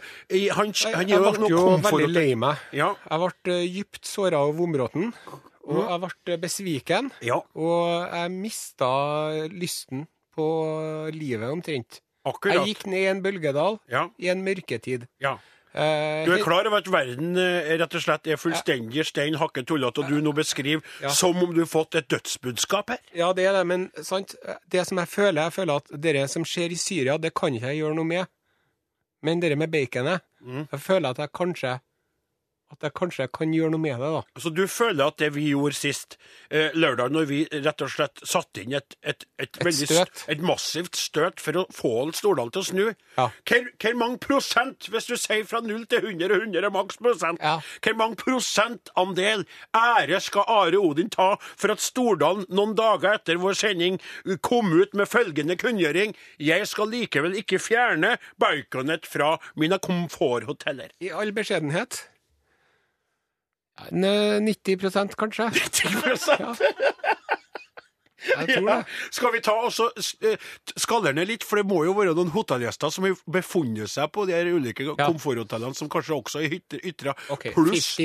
Han, 0.55 0.73
Jeg, 0.73 0.95
han 0.95 1.07
jeg 1.09 1.17
er 1.17 1.23
jo 1.23 1.31
ble 1.31 1.39
noe 1.39 1.49
jo 1.49 1.77
veldig 1.77 2.11
lei 2.11 2.35
meg. 2.35 2.59
Ja. 2.75 2.93
Jeg 3.09 3.19
ble 3.19 3.55
eh, 3.55 3.81
dypt 3.81 4.05
såra 4.07 4.43
av 4.45 4.55
Vområten. 4.57 5.13
Og 5.71 5.81
jeg 5.85 5.99
ble 6.25 6.37
besviken. 6.41 7.11
Ja. 7.23 7.39
Og 7.55 8.07
jeg 8.11 8.31
mista 8.33 8.89
lysten 9.51 10.07
på 10.35 10.47
livet 11.13 11.49
omtrent. 11.51 12.01
Akkurat. 12.25 12.53
Jeg 12.59 12.75
gikk 12.75 12.85
ned 12.87 13.01
i 13.01 13.07
en 13.09 13.21
bølgedal 13.23 13.79
Ja. 13.89 14.09
i 14.19 14.27
en 14.29 14.43
mørketid. 14.45 15.07
ja. 15.19 15.37
Eh, 15.73 16.25
Du 16.25 16.33
er 16.33 16.43
klar 16.43 16.65
over 16.67 16.77
at 16.79 16.87
verden 16.91 17.37
eh, 17.37 17.77
rett 17.79 17.95
og 17.95 18.01
slett 18.03 18.27
er 18.27 18.35
fullstendig 18.35 19.05
stein 19.07 19.35
hakke 19.39 19.63
tullete, 19.63 19.99
og 20.03 20.09
du 20.09 20.19
nå 20.21 20.33
beskriver 20.35 20.81
som 21.09 21.37
om 21.37 21.53
du 21.53 21.61
har 21.61 21.65
fått 21.71 21.95
et 21.95 22.09
dødsbudskap 22.09 22.89
her? 22.89 22.99
Ja, 23.15 23.31
det 23.31 23.45
er 23.47 23.53
det, 23.53 23.65
men 23.67 23.89
sant? 24.03 24.35
det 24.69 24.85
som 24.85 24.97
jeg 24.99 25.07
føler, 25.07 25.43
jeg 25.47 25.53
føler 25.53 25.75
at 25.79 25.87
det 26.01 26.29
som 26.29 26.43
skjer 26.43 26.71
i 26.71 26.75
Syria, 26.75 27.17
det 27.17 27.33
kan 27.33 27.53
ikke 27.55 27.67
jeg 27.71 27.77
gjøre 27.85 27.95
noe 27.95 28.03
med. 28.03 28.27
Men 29.23 29.39
det 29.39 29.57
med 29.57 29.71
baconet, 29.71 30.21
Mm. 30.43 30.67
jeg 30.71 30.79
føler 30.81 31.09
at 31.11 31.17
jeg 31.19 31.31
kanskje 31.31 31.79
at 32.71 32.85
jeg 32.87 32.93
kanskje 32.97 33.27
kan 33.35 33.51
gjøre 33.53 33.71
noe 33.73 33.81
med 33.83 33.99
det, 33.99 34.09
da. 34.15 34.21
Så 34.41 34.51
du 34.55 34.63
føler 34.71 35.07
at 35.11 35.17
det 35.21 35.31
vi 35.35 35.49
gjorde 35.51 35.75
sist 35.77 36.17
eh, 36.49 36.71
lørdag, 36.77 37.11
når 37.11 37.25
vi 37.29 37.39
rett 37.51 37.83
og 37.85 37.91
slett 37.91 38.21
satte 38.27 38.63
inn 38.63 38.73
et, 38.77 38.95
et, 39.03 39.25
et, 39.41 39.59
veldig, 39.63 39.87
støt. 39.89 40.23
et 40.31 40.41
massivt 40.45 40.95
støt 40.99 41.41
for 41.43 41.61
å 41.61 41.65
få 41.75 41.91
Stordalen 42.15 42.51
til 42.55 42.61
å 42.61 42.65
snu 42.65 42.83
Ja. 43.17 43.27
hvor, 43.47 43.65
hvor 43.81 43.95
mange 43.99 44.17
prosent, 44.23 44.87
hvis 44.91 45.07
du 45.09 45.15
sier 45.19 45.43
fra 45.47 45.59
0 45.61 45.85
til 45.91 46.05
100, 46.07 46.31
og 46.31 46.45
100 46.47 46.65
er 46.65 46.73
maks 46.73 46.97
prosent, 47.01 47.41
Ja. 47.43 47.57
hvor 47.83 47.97
mange 47.99 48.15
prosentandel 48.21 49.45
ære 49.75 50.19
skal 50.23 50.47
Are 50.47 50.79
Odin 50.79 51.09
ta 51.13 51.35
for 51.41 51.71
at 51.73 51.83
Stordalen 51.83 52.45
noen 52.49 52.75
dager 52.77 53.17
etter 53.19 53.39
vår 53.41 53.57
sending 53.59 53.99
kom 54.41 54.71
ut 54.73 54.93
med 54.97 55.09
følgende 55.11 55.57
kunngjøring 55.59 56.15
Jeg 56.39 56.67
skal 56.67 56.91
likevel 56.91 57.35
ikke 57.41 57.59
fjerne 57.61 58.15
baconet 58.41 59.05
fra 59.09 59.35
mine 59.59 59.77
komforthoteller. 59.81 60.91
I 61.01 61.11
all 61.11 61.31
beskjedenhet. 61.35 62.07
Ja, 63.79 63.87
en, 63.91 64.03
eh, 64.03 64.39
90 64.41 65.15
kanskje? 65.17 65.49
10 65.71 66.57
Jeg 68.21 68.47
tror 68.53 68.67
det. 68.67 68.85
Skal 69.15 69.31
vi 69.33 69.39
ta 69.41 69.53
og 69.65 69.71
så 69.73 69.87
eh, 70.27 70.37
skaller 70.77 71.15
ned 71.17 71.25
litt, 71.31 71.45
for 71.47 71.57
det 71.57 71.65
må 71.65 71.79
jo 71.87 71.95
være 71.97 72.13
noen 72.17 72.29
hotellgjester 72.35 72.91
som 72.93 73.07
har 73.07 73.15
befunnet 73.33 73.89
seg 73.89 74.11
på 74.13 74.27
de 74.29 74.37
ulike 74.53 74.85
Ja. 74.85 75.07
komforthotellene, 75.07 75.73
som 75.77 75.89
kanskje 75.89 76.17
også 76.19 76.43
er 76.45 76.59
ytra, 76.85 77.15
Okay, 77.33 77.53
pluss 77.55 77.95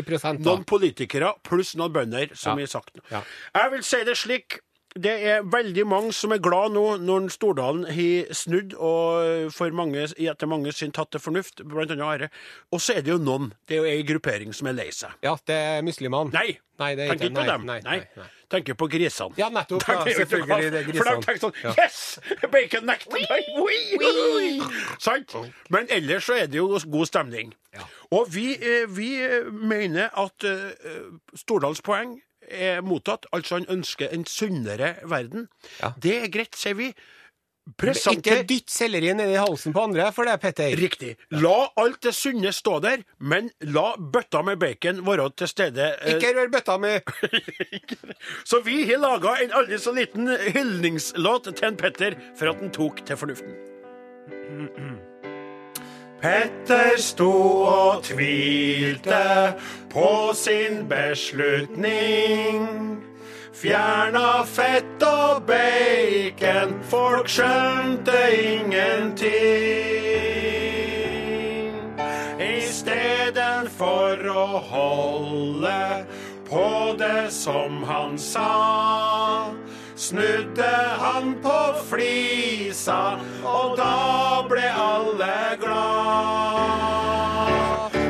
noen 0.40 0.64
politikere, 0.64 1.34
pluss 1.44 1.74
noen 1.76 1.92
bønder, 1.92 2.32
som 2.34 2.56
Ja. 2.58 2.64
har 2.64 2.72
sagt. 2.78 2.96
Ja. 3.10 3.22
Jeg 3.54 3.70
vil 3.72 3.82
si 3.84 4.04
det 4.04 4.16
slik. 4.16 4.60
Det 4.96 5.12
er 5.28 5.42
veldig 5.52 5.84
mange 5.86 6.12
som 6.16 6.32
er 6.32 6.38
glad 6.40 6.72
nå 6.72 6.84
når 7.04 7.26
Stordalen 7.34 7.84
har 7.92 8.30
snudd, 8.32 8.72
og 8.80 9.50
for 9.52 9.70
mange, 9.76 10.06
etter 10.16 10.48
mange 10.48 10.72
sin 10.72 10.92
tatt 10.96 11.10
til 11.12 11.20
fornuft, 11.20 11.60
blant 11.68 11.90
annet 11.92 12.06
Are. 12.06 12.28
Og 12.72 12.80
så 12.80 12.96
er 12.96 13.02
det 13.04 13.12
jo 13.12 13.18
noen, 13.20 13.50
det 13.68 13.76
er 13.76 13.82
jo 13.82 13.90
ei 13.90 14.06
gruppering 14.08 14.54
som 14.56 14.70
er 14.70 14.78
lei 14.78 14.88
seg. 14.96 15.12
Ja, 15.26 15.34
det 15.46 15.54
er 15.56 15.82
muslimene. 15.84 16.32
Nei, 16.32 16.56
Nei, 16.78 16.90
det 16.94 17.04
er 17.06 17.08
tenker 17.14 17.24
ikke- 17.24 17.32
ikke 17.32 17.40
på 17.40 17.52
dem. 17.52 17.66
nei, 17.66 17.80
Nei, 17.84 17.98
nei, 18.16 18.24
tenker 18.52 18.74
på 18.76 18.88
grisene. 18.92 19.32
Ja, 19.38 19.48
nettopp. 19.48 19.84
Ja, 19.88 20.04
selvfølgelig. 20.04 20.70
Det 20.70 20.80
er 20.80 20.84
grisene. 20.84 21.04
For 21.04 21.04
de 21.04 21.26
tenker 21.26 21.40
sånn 21.40 21.54
Ja. 21.64 21.72
Yes! 21.78 22.18
Bacon 22.52 22.84
nekter 22.86 23.16
oi. 23.60 24.60
Sant? 24.98 25.34
Men 25.70 25.86
ellers 25.90 26.24
så 26.28 26.34
er 26.42 26.46
det 26.46 26.58
jo 26.60 26.68
god 26.90 27.06
stemning. 27.08 27.54
Og 28.12 28.28
vi, 28.32 28.54
eh, 28.54 28.86
vi 28.88 29.08
eh, 29.24 29.48
mener 29.50 30.08
at 30.16 30.44
eh, 30.44 31.10
Stordals 31.34 31.80
poeng 31.82 32.20
er 32.50 32.80
mottatt. 32.86 33.26
Altså 33.32 33.58
han 33.60 33.68
ønsker 33.72 34.12
en 34.12 34.24
sunnere 34.28 34.96
verden. 35.04 35.48
Ja. 35.82 35.92
Det 36.00 36.16
er 36.22 36.32
greit, 36.32 36.54
sier 36.58 36.74
vi. 36.78 36.92
Ikke 37.66 37.80
Presenter 37.82 38.44
dytt 38.46 38.70
sellerien 38.70 39.16
ned 39.18 39.32
i 39.32 39.38
halsen 39.42 39.72
på 39.74 39.82
andre, 39.88 40.04
for 40.14 40.22
det 40.28 40.36
er 40.36 40.42
Petter. 40.44 40.76
Riktig. 40.78 41.08
La 41.34 41.66
alt 41.82 41.98
det 42.06 42.12
sunne 42.14 42.52
stå 42.54 42.76
der, 42.84 43.02
men 43.18 43.48
la 43.74 43.88
bøtta 43.98 44.44
med 44.46 44.60
bacon 44.62 45.00
være 45.02 45.26
til 45.34 45.50
stede. 45.50 45.88
eh, 45.98 46.14
Ikke 46.14 46.30
rør 46.36 46.52
bøtta 46.54 46.76
mi! 46.78 46.92
Så 48.50 48.62
vi 48.62 48.84
har 48.86 49.02
laga 49.02 49.34
en 49.42 49.50
aldri 49.50 49.80
så 49.82 49.90
liten 49.96 50.30
hyldningslåt 50.30 51.50
til 51.56 51.68
en 51.72 51.76
Petter 51.82 52.14
for 52.38 52.52
at 52.54 52.62
han 52.62 52.70
tok 52.70 53.02
til 53.02 53.18
fornuften. 53.18 53.58
Petter 56.20 56.96
sto 56.96 57.32
og 57.68 58.02
tvilte 58.06 59.54
på 59.92 60.32
sin 60.34 60.86
beslutning. 60.88 62.62
Fjerna 63.56 64.44
fett 64.44 65.02
og 65.04 65.42
bacon, 65.48 66.74
folk 66.88 67.28
skjønte 67.28 68.16
ingenting. 68.36 69.32
Istedenfor 72.40 74.24
å 74.28 74.46
holde 74.72 76.04
på 76.48 76.68
det 77.00 77.30
som 77.32 77.82
han 77.88 78.18
sa, 78.20 79.52
snudde 79.96 80.74
han 80.98 81.34
på 81.42 81.74
flisa, 81.88 83.18
og 83.44 83.76
da 83.78 84.42
ble 84.48 84.68
alle 84.70 85.56
glad. 85.60 86.96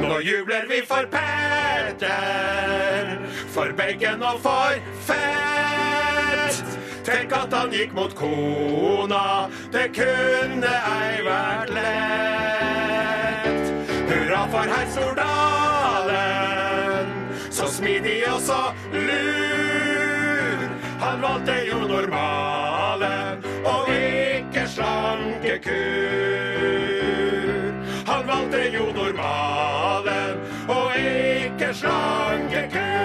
Nå 0.02 0.18
jubler 0.26 0.66
vi 0.70 0.82
for 0.86 1.06
Petter, 1.12 2.08
for 3.54 3.72
bacon 3.78 4.22
og 4.22 4.40
for 4.42 4.72
fett. 5.06 6.64
Tenk 7.06 7.32
at 7.38 7.52
han 7.54 7.70
gikk 7.70 7.94
mot 7.94 8.14
kona, 8.18 9.48
det 9.70 9.94
kunne 9.94 10.72
ei 10.90 11.22
vært 11.22 11.70
lett. 11.76 13.64
Hurra 14.10 14.42
for 14.50 14.66
herr 14.74 14.88
Stordalen, 14.96 16.26
så 17.50 17.66
smidig 17.70 18.26
og 18.32 18.40
så 18.48 18.74
lur. 18.90 19.55
Han 21.06 21.20
valgte 21.22 21.54
jo 21.68 21.78
normalen 21.86 23.44
og 23.64 23.90
ikke 23.94 24.64
slankekur. 24.74 25.74
Han 28.10 28.26
valgte 28.26 28.62
jo 28.74 28.88
normalen 28.96 30.40
og 30.68 30.96
ikke 30.98 31.70
slankekur. 31.74 33.04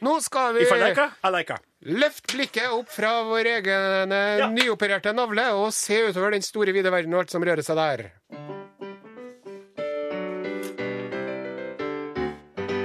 Nå 0.00 0.14
skal 0.24 0.54
vi 0.56 0.62
Løft 0.64 0.72
I 0.72 0.78
like 0.80 1.08
I 1.24 1.30
like 1.34 1.52
her. 1.52 1.60
blikket 2.32 2.72
opp 2.72 2.88
fra 2.88 3.22
vår 3.24 3.44
egen 3.56 4.12
eh, 4.12 4.38
Ja. 4.40 4.48
nyopererte 4.48 5.12
navle 5.12 5.44
og 5.52 5.72
se 5.72 6.08
utover 6.08 6.30
den 6.32 6.42
store, 6.42 6.72
vide 6.72 6.90
verden 6.92 7.12
og 7.14 7.20
alt 7.20 7.30
som 7.30 7.44
rører 7.44 7.62
seg 7.62 7.76
der. 7.76 8.19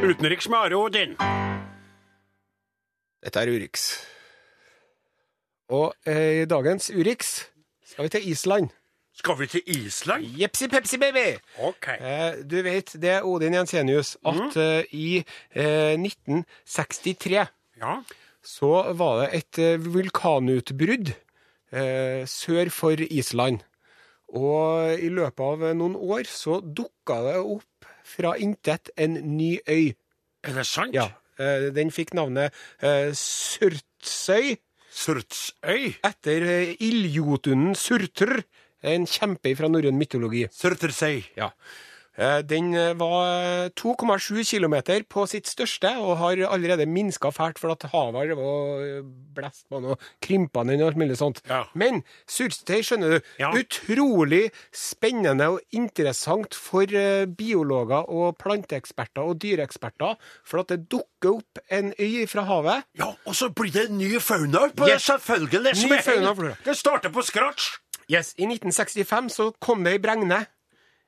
Utenriks 0.06 0.48
med 0.50 0.58
Are 0.60 0.78
Odin. 0.78 1.16
Dette 3.26 3.42
er 3.42 3.50
Urix. 3.50 3.86
Og 5.74 5.94
eh, 6.06 6.44
i 6.44 6.46
dagens 6.50 6.92
Urix 6.94 7.32
skal 7.90 8.06
vi 8.06 8.12
til 8.14 8.28
Island. 8.30 8.70
Skal 9.16 9.38
vi 9.40 9.48
til 9.50 9.64
Island? 9.72 10.26
Jepsi 10.38 10.68
pepsi 10.70 11.00
baby! 11.02 11.26
OK. 11.64 11.88
Eh, 11.98 12.42
du 12.46 12.58
vet 12.66 12.94
det, 13.02 13.16
Odin 13.26 13.56
Jensenius, 13.58 14.16
at 14.28 14.58
eh, 14.62 14.84
i 14.94 15.08
eh, 15.56 15.96
1963 15.98 17.46
Ja. 17.82 17.96
så 18.46 18.74
var 18.94 19.24
det 19.24 19.30
et 19.40 19.60
eh, 19.64 19.80
vulkanutbrudd 19.82 21.14
eh, 21.72 22.26
sør 22.30 22.70
for 22.70 23.02
Island. 23.10 23.64
Og 24.36 25.00
i 25.00 25.10
løpet 25.14 25.46
av 25.46 25.66
noen 25.78 25.96
år 25.96 26.28
så 26.30 26.60
dukka 26.62 27.22
det 27.30 27.38
opp 27.42 27.64
fra 28.06 28.36
intet 28.42 28.92
en 29.02 29.18
ny 29.38 29.56
øy. 29.68 29.94
Er 30.46 30.60
det 30.60 30.66
sant? 30.70 30.94
Ja, 30.96 31.10
eh, 31.42 31.72
Den 31.76 31.90
fikk 31.92 32.14
navnet 32.18 32.54
eh, 32.82 33.10
Surtsøy 33.18 34.56
Surtsøy? 34.96 35.96
etter 36.06 36.46
eh, 36.48 36.76
ildjotunen 36.86 37.74
Surtr, 37.76 38.38
en 38.86 39.08
kjempe 39.10 39.56
fra 39.58 39.68
norrøn 39.72 39.98
mytologi. 39.98 40.46
Surtersøy. 40.54 41.24
Ja. 41.40 41.50
Eh, 42.18 42.40
Den 42.48 42.74
eh, 42.74 42.94
var 42.96 43.70
2,7 43.76 44.44
km 44.48 44.76
på 45.10 45.26
sitt 45.28 45.48
største, 45.52 45.90
og 46.00 46.18
har 46.22 46.40
allerede 46.48 46.86
minska 46.88 47.32
fælt 47.36 47.60
for 47.60 47.72
at 47.76 47.84
havet 47.92 48.32
har 48.32 49.02
blest 49.36 49.66
på 49.70 49.82
og 49.92 50.00
krympa 50.24 50.64
den 50.64 50.82
og 50.82 50.88
alt 50.94 50.98
mulig 51.02 51.18
sånt. 51.20 51.42
Ja. 51.50 51.64
Men 51.76 52.04
Surstøy, 52.28 52.80
skjønner 52.88 53.18
du, 53.18 53.20
Ja. 53.40 53.52
utrolig 53.52 54.52
spennende 54.72 55.50
og 55.50 55.60
interessant 55.76 56.56
for 56.56 56.84
eh, 56.88 57.26
biologer 57.26 58.08
og 58.10 58.38
planteeksperter 58.40 59.22
og 59.26 59.40
dyreeksperter, 59.44 60.16
for 60.46 60.60
at 60.64 60.68
det 60.72 60.88
dukker 60.90 61.36
opp 61.42 61.60
en 61.70 61.94
øy 62.00 62.26
fra 62.32 62.44
havet. 62.48 62.84
Ja, 63.00 63.12
og 63.26 63.36
så 63.36 63.50
blir 63.50 63.74
det 63.74 63.90
en 63.90 63.98
ny 63.98 64.20
fauna 64.20 64.70
på 64.72 64.88
Yes. 64.88 65.04
det, 65.06 65.20
selvfølgelig. 65.20 65.76
Ny 65.90 66.02
fauna. 66.02 66.56
Det 66.64 66.78
starter 66.78 67.10
på 67.10 67.22
scratch. 67.22 67.74
Yes, 68.08 68.36
I 68.38 68.46
1965 68.46 69.30
så 69.34 69.52
kom 69.60 69.84
det 69.84 69.94
ei 69.94 69.98
bregne. 70.00 70.46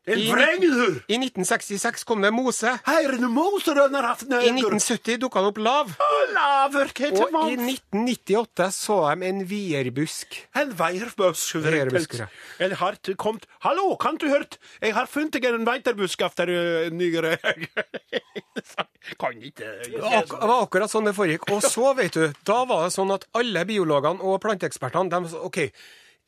En 0.07 0.21
vrengdur. 0.23 1.01
I 1.11 1.17
1966 1.19 2.05
kom 2.07 2.21
det 2.23 2.29
mose. 2.31 2.71
Herrene 2.87 3.27
moserønner 3.27 4.05
haft 4.07 4.29
I 4.31 4.53
1970 4.53 5.19
dukka 5.19 5.43
det 5.43 5.49
opp 5.51 5.59
lav. 5.59 5.91
Laver, 6.31 6.93
Og 7.11 7.51
i 7.51 7.57
1998 7.59 8.69
så 8.77 9.01
de 9.09 9.27
en 9.27 9.43
vierbusk. 9.49 10.39
En 10.55 10.71
veierbusk. 10.79 11.59
Veierbusk, 11.67 12.15
ja. 12.21 12.29
En 12.63 12.77
har 12.79 12.99
kommet 13.19 13.47
Hallo, 13.65 13.95
kan 13.99 14.15
du 14.15 14.29
hørt? 14.31 14.57
Jeg 14.81 14.95
har 14.95 15.11
funnet 15.11 15.43
en 15.43 15.67
veierbusk 15.67 16.23
etter 16.29 16.53
uh, 16.55 16.89
nyere 16.93 17.35
Kan 19.19 19.37
ikke 19.43 19.67
Det 19.83 20.01
var 20.31 20.57
akkurat 20.63 20.91
sånn 20.91 21.07
det 21.07 21.15
foregikk. 21.19 21.51
Og 21.51 21.63
så, 21.63 21.91
vet 21.99 22.15
du, 22.15 22.27
da 22.47 22.63
var 22.67 22.87
det 22.87 22.95
sånn 22.95 23.11
at 23.15 23.27
alle 23.35 23.67
biologene 23.67 24.23
og 24.23 24.39
planteekspertene 24.43 25.11
de 25.11 25.39
OK. 25.47 25.65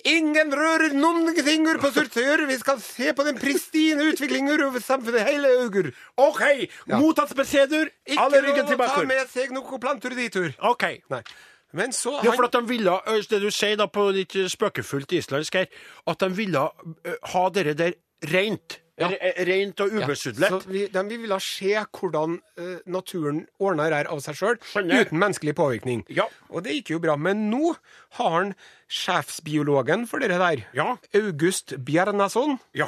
Ingen 0.08 0.54
rører 0.56 0.94
noen 0.96 1.34
ting 1.36 1.66
på 1.82 1.90
Surtsøyer! 1.92 2.46
Vi 2.48 2.56
skal 2.62 2.80
se 2.80 3.12
på 3.16 3.26
den 3.28 3.36
pristine 3.40 4.06
utviklingen 4.14 4.62
over 4.64 4.80
samfunnet 4.80 5.28
hele 5.28 5.52
Augur! 5.60 5.90
OK, 6.16 6.44
mottatt 6.94 7.34
beskjeder. 7.36 7.92
Ikke 8.08 8.30
lov 8.32 8.62
å 8.78 8.78
ta 8.80 9.04
med 9.10 9.32
seg 9.34 9.52
noen 9.52 9.82
planter 9.84 10.16
dit, 10.16 10.32
tur. 10.32 10.54
OK. 10.72 10.86
Nei. 11.12 11.24
Men 11.76 11.92
så 11.94 12.16
Ja, 12.24 12.32
for 12.32 12.48
at 12.48 12.56
de 12.56 12.64
ville, 12.66 12.96
det 13.30 13.42
du 13.44 13.50
sier 13.54 13.76
da 13.78 13.86
på 13.92 14.08
litt 14.16 14.34
spøkefullt 14.50 15.12
islandsk 15.20 15.60
her, 15.60 15.68
at 16.10 16.24
de 16.24 16.30
ville 16.34 16.64
ha 17.34 17.44
dere 17.54 17.76
der 17.78 18.00
rent. 18.32 18.80
Ja. 19.00 19.08
Rent 19.48 19.80
og 19.80 19.94
ubesudlet. 19.96 20.50
så 20.52 20.60
vi, 20.68 20.82
de, 20.92 21.04
vi 21.08 21.18
ville 21.22 21.38
se 21.40 21.72
hvordan 21.86 22.34
uh, 22.60 22.80
naturen 22.92 23.46
ordna 23.60 23.86
det 23.90 23.96
her 24.02 24.10
av 24.12 24.20
seg 24.26 24.36
sjøl, 24.36 24.58
uten 24.76 25.20
menneskelig 25.22 25.54
påvirkning. 25.56 26.04
Ja. 26.12 26.26
Og 26.52 26.66
det 26.66 26.74
gikk 26.80 26.92
jo 26.98 27.00
bra. 27.04 27.16
Men 27.16 27.46
nå 27.52 27.74
har 28.20 28.36
han 28.36 28.54
sjefsbiologen 28.92 30.06
for 30.10 30.20
det 30.20 30.30
der, 30.36 30.66
Ja. 30.76 30.98
August 31.16 31.74
Bjernason, 31.86 32.60
Ja. 32.76 32.88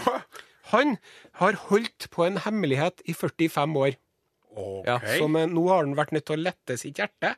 han 0.74 0.98
har 1.40 1.54
holdt 1.70 2.10
på 2.12 2.26
en 2.28 2.38
hemmelighet 2.38 3.02
i 3.06 3.14
45 3.14 3.76
år. 3.78 3.96
OK. 4.52 4.86
Ja, 4.88 5.00
så 5.00 5.26
eh, 5.38 5.48
nå 5.48 5.68
har 5.70 5.86
han 5.86 5.96
vært 5.96 6.12
nødt 6.12 6.26
til 6.28 6.36
å 6.38 6.44
lette 6.44 6.78
sitt 6.78 6.98
hjerte. 7.00 7.36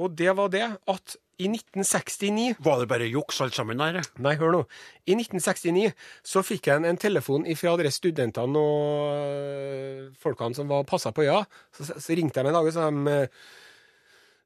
Og 0.00 0.14
det 0.16 0.32
var 0.36 0.48
det 0.48 0.64
at 0.88 1.16
i 1.40 1.48
1969 1.48 2.58
Var 2.64 2.82
det 2.82 2.88
bare 2.90 3.08
juks 3.08 3.40
alt 3.44 3.56
sammen 3.56 3.80
der? 3.80 4.00
Nei, 4.22 4.34
hør 4.40 4.52
nå. 4.54 4.60
I 5.08 5.16
1969 5.16 5.94
så 6.26 6.42
fikk 6.46 6.68
jeg 6.68 6.82
en, 6.82 6.88
en 6.90 7.00
telefon 7.00 7.46
fra 7.58 7.72
dere 7.80 7.92
studentene 7.94 8.60
og 8.60 9.14
øh, 9.14 10.04
folkene 10.20 10.58
som 10.58 10.68
var 10.70 10.84
passa 10.88 11.14
på 11.16 11.24
øya. 11.24 11.40
Så, 11.76 11.88
så 11.96 12.18
ringte 12.18 12.44
de 12.44 12.52
en 12.52 12.58
dag 12.58 12.68
og 12.68 12.76
sa 12.76 12.90
de, 12.90 13.16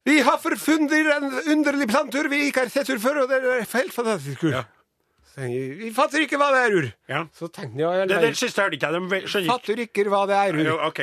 Vi 0.06 0.20
har 0.26 0.38
forfunnet 0.42 0.94
en 1.16 1.28
underlig 1.56 1.90
plantur 1.90 2.30
vi 2.32 2.46
ikke 2.48 2.66
har 2.66 2.72
sett 2.72 2.94
før, 3.02 3.24
og 3.24 3.32
det 3.32 3.42
er 3.42 3.68
helt 3.74 3.94
fantastisk. 3.94 4.46
Ja. 4.52 4.64
Så 5.34 5.48
jeg, 5.50 5.74
Vi 5.80 5.90
fatter 5.94 6.22
ikke 6.22 6.38
hva 6.38 6.52
det 6.54 6.62
er, 6.62 6.78
Ur. 6.78 6.88
Ja. 7.10 7.24
Så 7.34 7.50
tenkte 7.50 7.82
jeg, 7.82 8.08
Det 8.08 8.20
ja, 8.20 8.26
jeg 8.28 8.38
siste 8.38 8.62
hørte 8.62 8.78
ikke 8.78 8.92
jeg. 8.94 9.22
De 9.26 9.46
fatter 9.50 9.86
ikke 9.88 10.06
hva 10.12 10.24
det 10.30 10.38
er, 10.38 10.58
Ur. 10.60 10.68
Ja, 10.68 10.76
OK. 10.86 11.00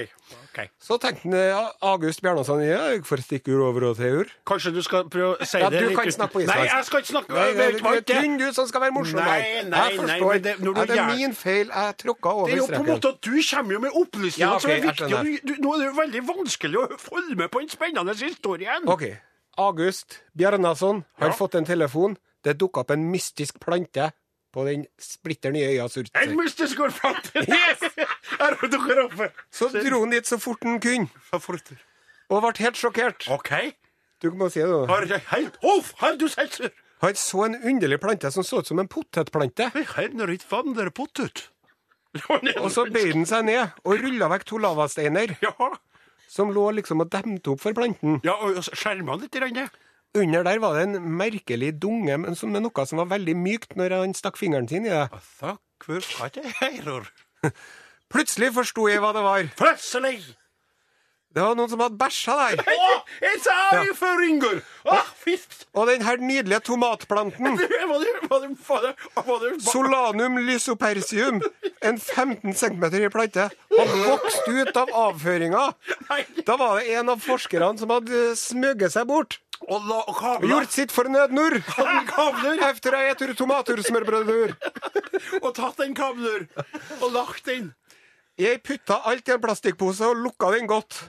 Ok. 0.51 0.67
Så 0.79 0.98
tenkte 1.01 1.31
han, 1.31 1.70
August 1.81 2.22
Bjarnason 2.22 2.62
ja, 2.63 2.79
jeg 2.91 3.05
får 3.08 3.24
stikke 3.24 3.53
ur 3.55 3.63
over 3.70 3.88
og 3.89 3.98
til 3.98 4.20
Ur. 4.22 4.31
Kanskje 4.48 4.74
du 4.75 4.81
skal 4.86 5.08
prøve 5.10 5.38
å 5.38 5.48
si 5.48 5.58
Ja, 5.62 5.70
det 5.72 5.81
du 5.81 5.96
kan 5.96 6.05
ikke 6.05 6.15
snakke 6.17 6.36
på 6.36 6.43
islandsk. 6.43 6.60
Nei, 6.60 6.67
jeg 6.75 6.86
skal 6.86 7.01
ikke 7.03 7.12
snakke 7.12 7.34
Nei, 7.34 7.48
det, 7.55 7.65
er 7.81 8.22
kun 8.22 8.38
du 8.38 8.46
som 8.53 8.67
skal 8.67 8.86
være 8.86 8.96
morsom 8.98 9.20
Nei, 9.22 9.39
nei, 9.72 9.84
jeg 9.89 10.00
forstår. 10.01 10.27
Nei, 10.27 10.38
det- 10.46 10.55
ja, 10.60 10.86
det 10.86 10.98
er 11.00 11.12
min 11.15 11.34
feil. 11.34 11.67
Jeg 11.72 11.98
tråkka 12.03 12.29
over 12.36 12.48
Det 12.48 12.53
er 12.53 12.62
jo 12.62 12.67
på 12.67 12.81
en 12.84 12.91
måte 12.91 13.13
at 13.15 13.22
du 13.22 13.34
kommer 13.50 13.74
jo 13.74 13.79
med 13.79 13.91
opplysninger 14.03 14.48
Ja, 14.48 14.55
okay, 14.55 14.62
som 14.62 14.72
er 14.72 15.25
viktige. 15.25 15.58
Nå 15.62 15.74
er 15.74 15.77
det 15.79 15.88
jo 15.88 15.98
veldig 16.01 16.24
vanskelig 16.27 16.77
å 16.81 16.88
følge 17.00 17.36
med 17.36 17.51
på 17.51 17.60
den 17.63 17.70
spennende 17.70 18.15
historien. 18.15 18.88
OK. 18.88 19.08
August 19.58 20.22
Bjarnason 20.38 21.03
har 21.20 21.27
Ja. 21.29 21.34
fått 21.36 21.55
en 21.55 21.65
telefon. 21.65 22.17
Det 22.43 22.58
dukka 22.58 22.81
opp 22.81 22.91
en 22.91 23.12
mystisk 23.12 23.60
plante 23.60 24.12
på 24.51 24.65
den 24.65 24.86
splitter 25.00 25.51
nye 25.51 25.67
øya 25.77 25.88
En 26.22 26.36
mystisk 26.36 26.77
plante! 26.77 27.46
Yes! 27.48 27.79
Her 28.41 28.57
har 28.57 29.01
oppe. 29.05 29.29
Så 29.53 29.69
dro 29.75 30.00
han 30.03 30.13
dit 30.15 30.27
så 30.27 30.39
fort 30.41 30.63
han 30.65 30.79
kunne, 30.81 31.07
og 32.31 32.41
ble 32.45 32.51
helt 32.65 32.79
sjokkert. 32.79 33.27
OK. 33.29 33.51
Du 34.21 34.29
må 34.38 34.48
si 34.53 34.62
det, 34.62 34.69
da. 34.69 34.86
Har 34.89 35.05
jeg 35.10 35.24
helt 35.31 35.55
Hoff, 35.63 35.93
har 36.01 36.15
du 36.17 36.27
sett? 36.29 36.60
Han 37.01 37.15
så 37.17 37.45
en 37.48 37.55
underlig 37.57 37.98
plante 38.01 38.29
som 38.31 38.45
så 38.45 38.60
ut 38.62 38.67
som 38.69 38.79
en 38.79 38.88
potetplante. 38.89 39.71
Jeg 39.74 39.88
kjenner 39.89 40.29
ikke 40.29 40.50
vandrepottet. 40.51 41.48
Og 42.62 42.67
så 42.74 42.83
bøyde 42.91 43.15
han 43.15 43.25
seg 43.29 43.45
ned 43.48 43.71
og 43.88 44.01
rulla 44.03 44.27
vekk 44.33 44.43
to 44.50 44.60
lavasteiner 44.62 45.31
Ja, 45.41 45.53
som 46.31 46.51
lå 46.53 46.65
liksom 46.77 47.01
og 47.03 47.10
demte 47.12 47.53
opp 47.53 47.62
for 47.63 47.74
planten. 47.77 48.19
ja 48.27 48.36
og 48.36 48.60
skjerma 48.67 49.15
litt. 49.21 49.36
i 49.36 49.43
denne 49.45 49.69
Under 50.19 50.43
der 50.43 50.60
var 50.60 50.75
det 50.77 50.83
en 50.89 51.10
merkelig 51.17 51.71
dunge 51.81 52.17
men 52.19 52.36
som 52.36 52.51
noe 52.51 52.86
som 52.86 53.00
var 53.01 53.10
veldig 53.15 53.36
mykt 53.39 53.77
når 53.79 53.95
han 53.98 54.13
stakk 54.13 54.38
fingeren 54.38 54.67
sin 54.67 54.86
i 54.86 54.91
det. 54.91 55.07
Takk 55.39 55.88
for 55.88 56.25
at 56.27 56.38
jeg 56.38 56.83
hører. 56.83 57.07
Plutselig 58.12 58.53
forsto 58.56 58.88
jeg 58.91 59.01
hva 59.03 59.13
det 59.15 59.25
var. 59.25 59.50
Plutselig! 59.60 60.20
Det 61.32 61.39
var 61.39 61.56
noen 61.56 61.70
som 61.72 61.80
hadde 61.80 61.96
bæsja 61.96 62.34
der. 62.36 62.62
It's 63.24 63.46
jo 63.88 63.94
for 63.96 64.24
Ingur! 64.25 64.58
Å! 64.84 64.98
Og 65.80 65.88
den 65.88 66.03
her 66.03 66.20
nydelige 66.20 66.60
tomatplanten, 66.68 67.56
Solanum 69.63 70.41
lysopersium, 70.44 71.39
en 71.80 72.00
15 72.00 72.51
cm 72.51 72.84
i 73.00 73.12
plante, 73.13 73.48
hadde 73.48 74.01
vokst 74.03 74.50
ut 74.51 74.82
av 74.84 74.91
avføringa. 75.06 75.63
Da 76.44 76.60
var 76.60 76.82
det 76.82 76.98
en 76.98 77.13
av 77.15 77.24
forskerne 77.24 77.80
som 77.80 77.96
hadde 77.96 78.34
smøget 78.36 78.98
seg 78.98 79.08
bort 79.08 79.39
Og 79.70 79.84
la 79.86 80.00
og 80.10 80.44
gjort 80.50 80.74
sitt 80.74 80.91
fornødnor. 80.91 81.60
Efter 82.72 82.98
ei 82.98 83.12
etter 83.12 83.32
tomatursmørbrøddur. 83.38 84.56
og 85.46 85.51
tatt 85.56 85.84
en 85.86 85.94
kabler 85.96 86.48
og 87.00 87.12
lagt 87.13 87.46
den. 87.46 87.70
Jeg 88.39 88.61
putta 88.63 89.01
alt 89.09 89.27
i 89.27 89.33
en 89.35 89.41
plastikkpose 89.43 90.07
og 90.07 90.21
lukka 90.21 90.51
den 90.55 90.69
godt. 90.69 91.01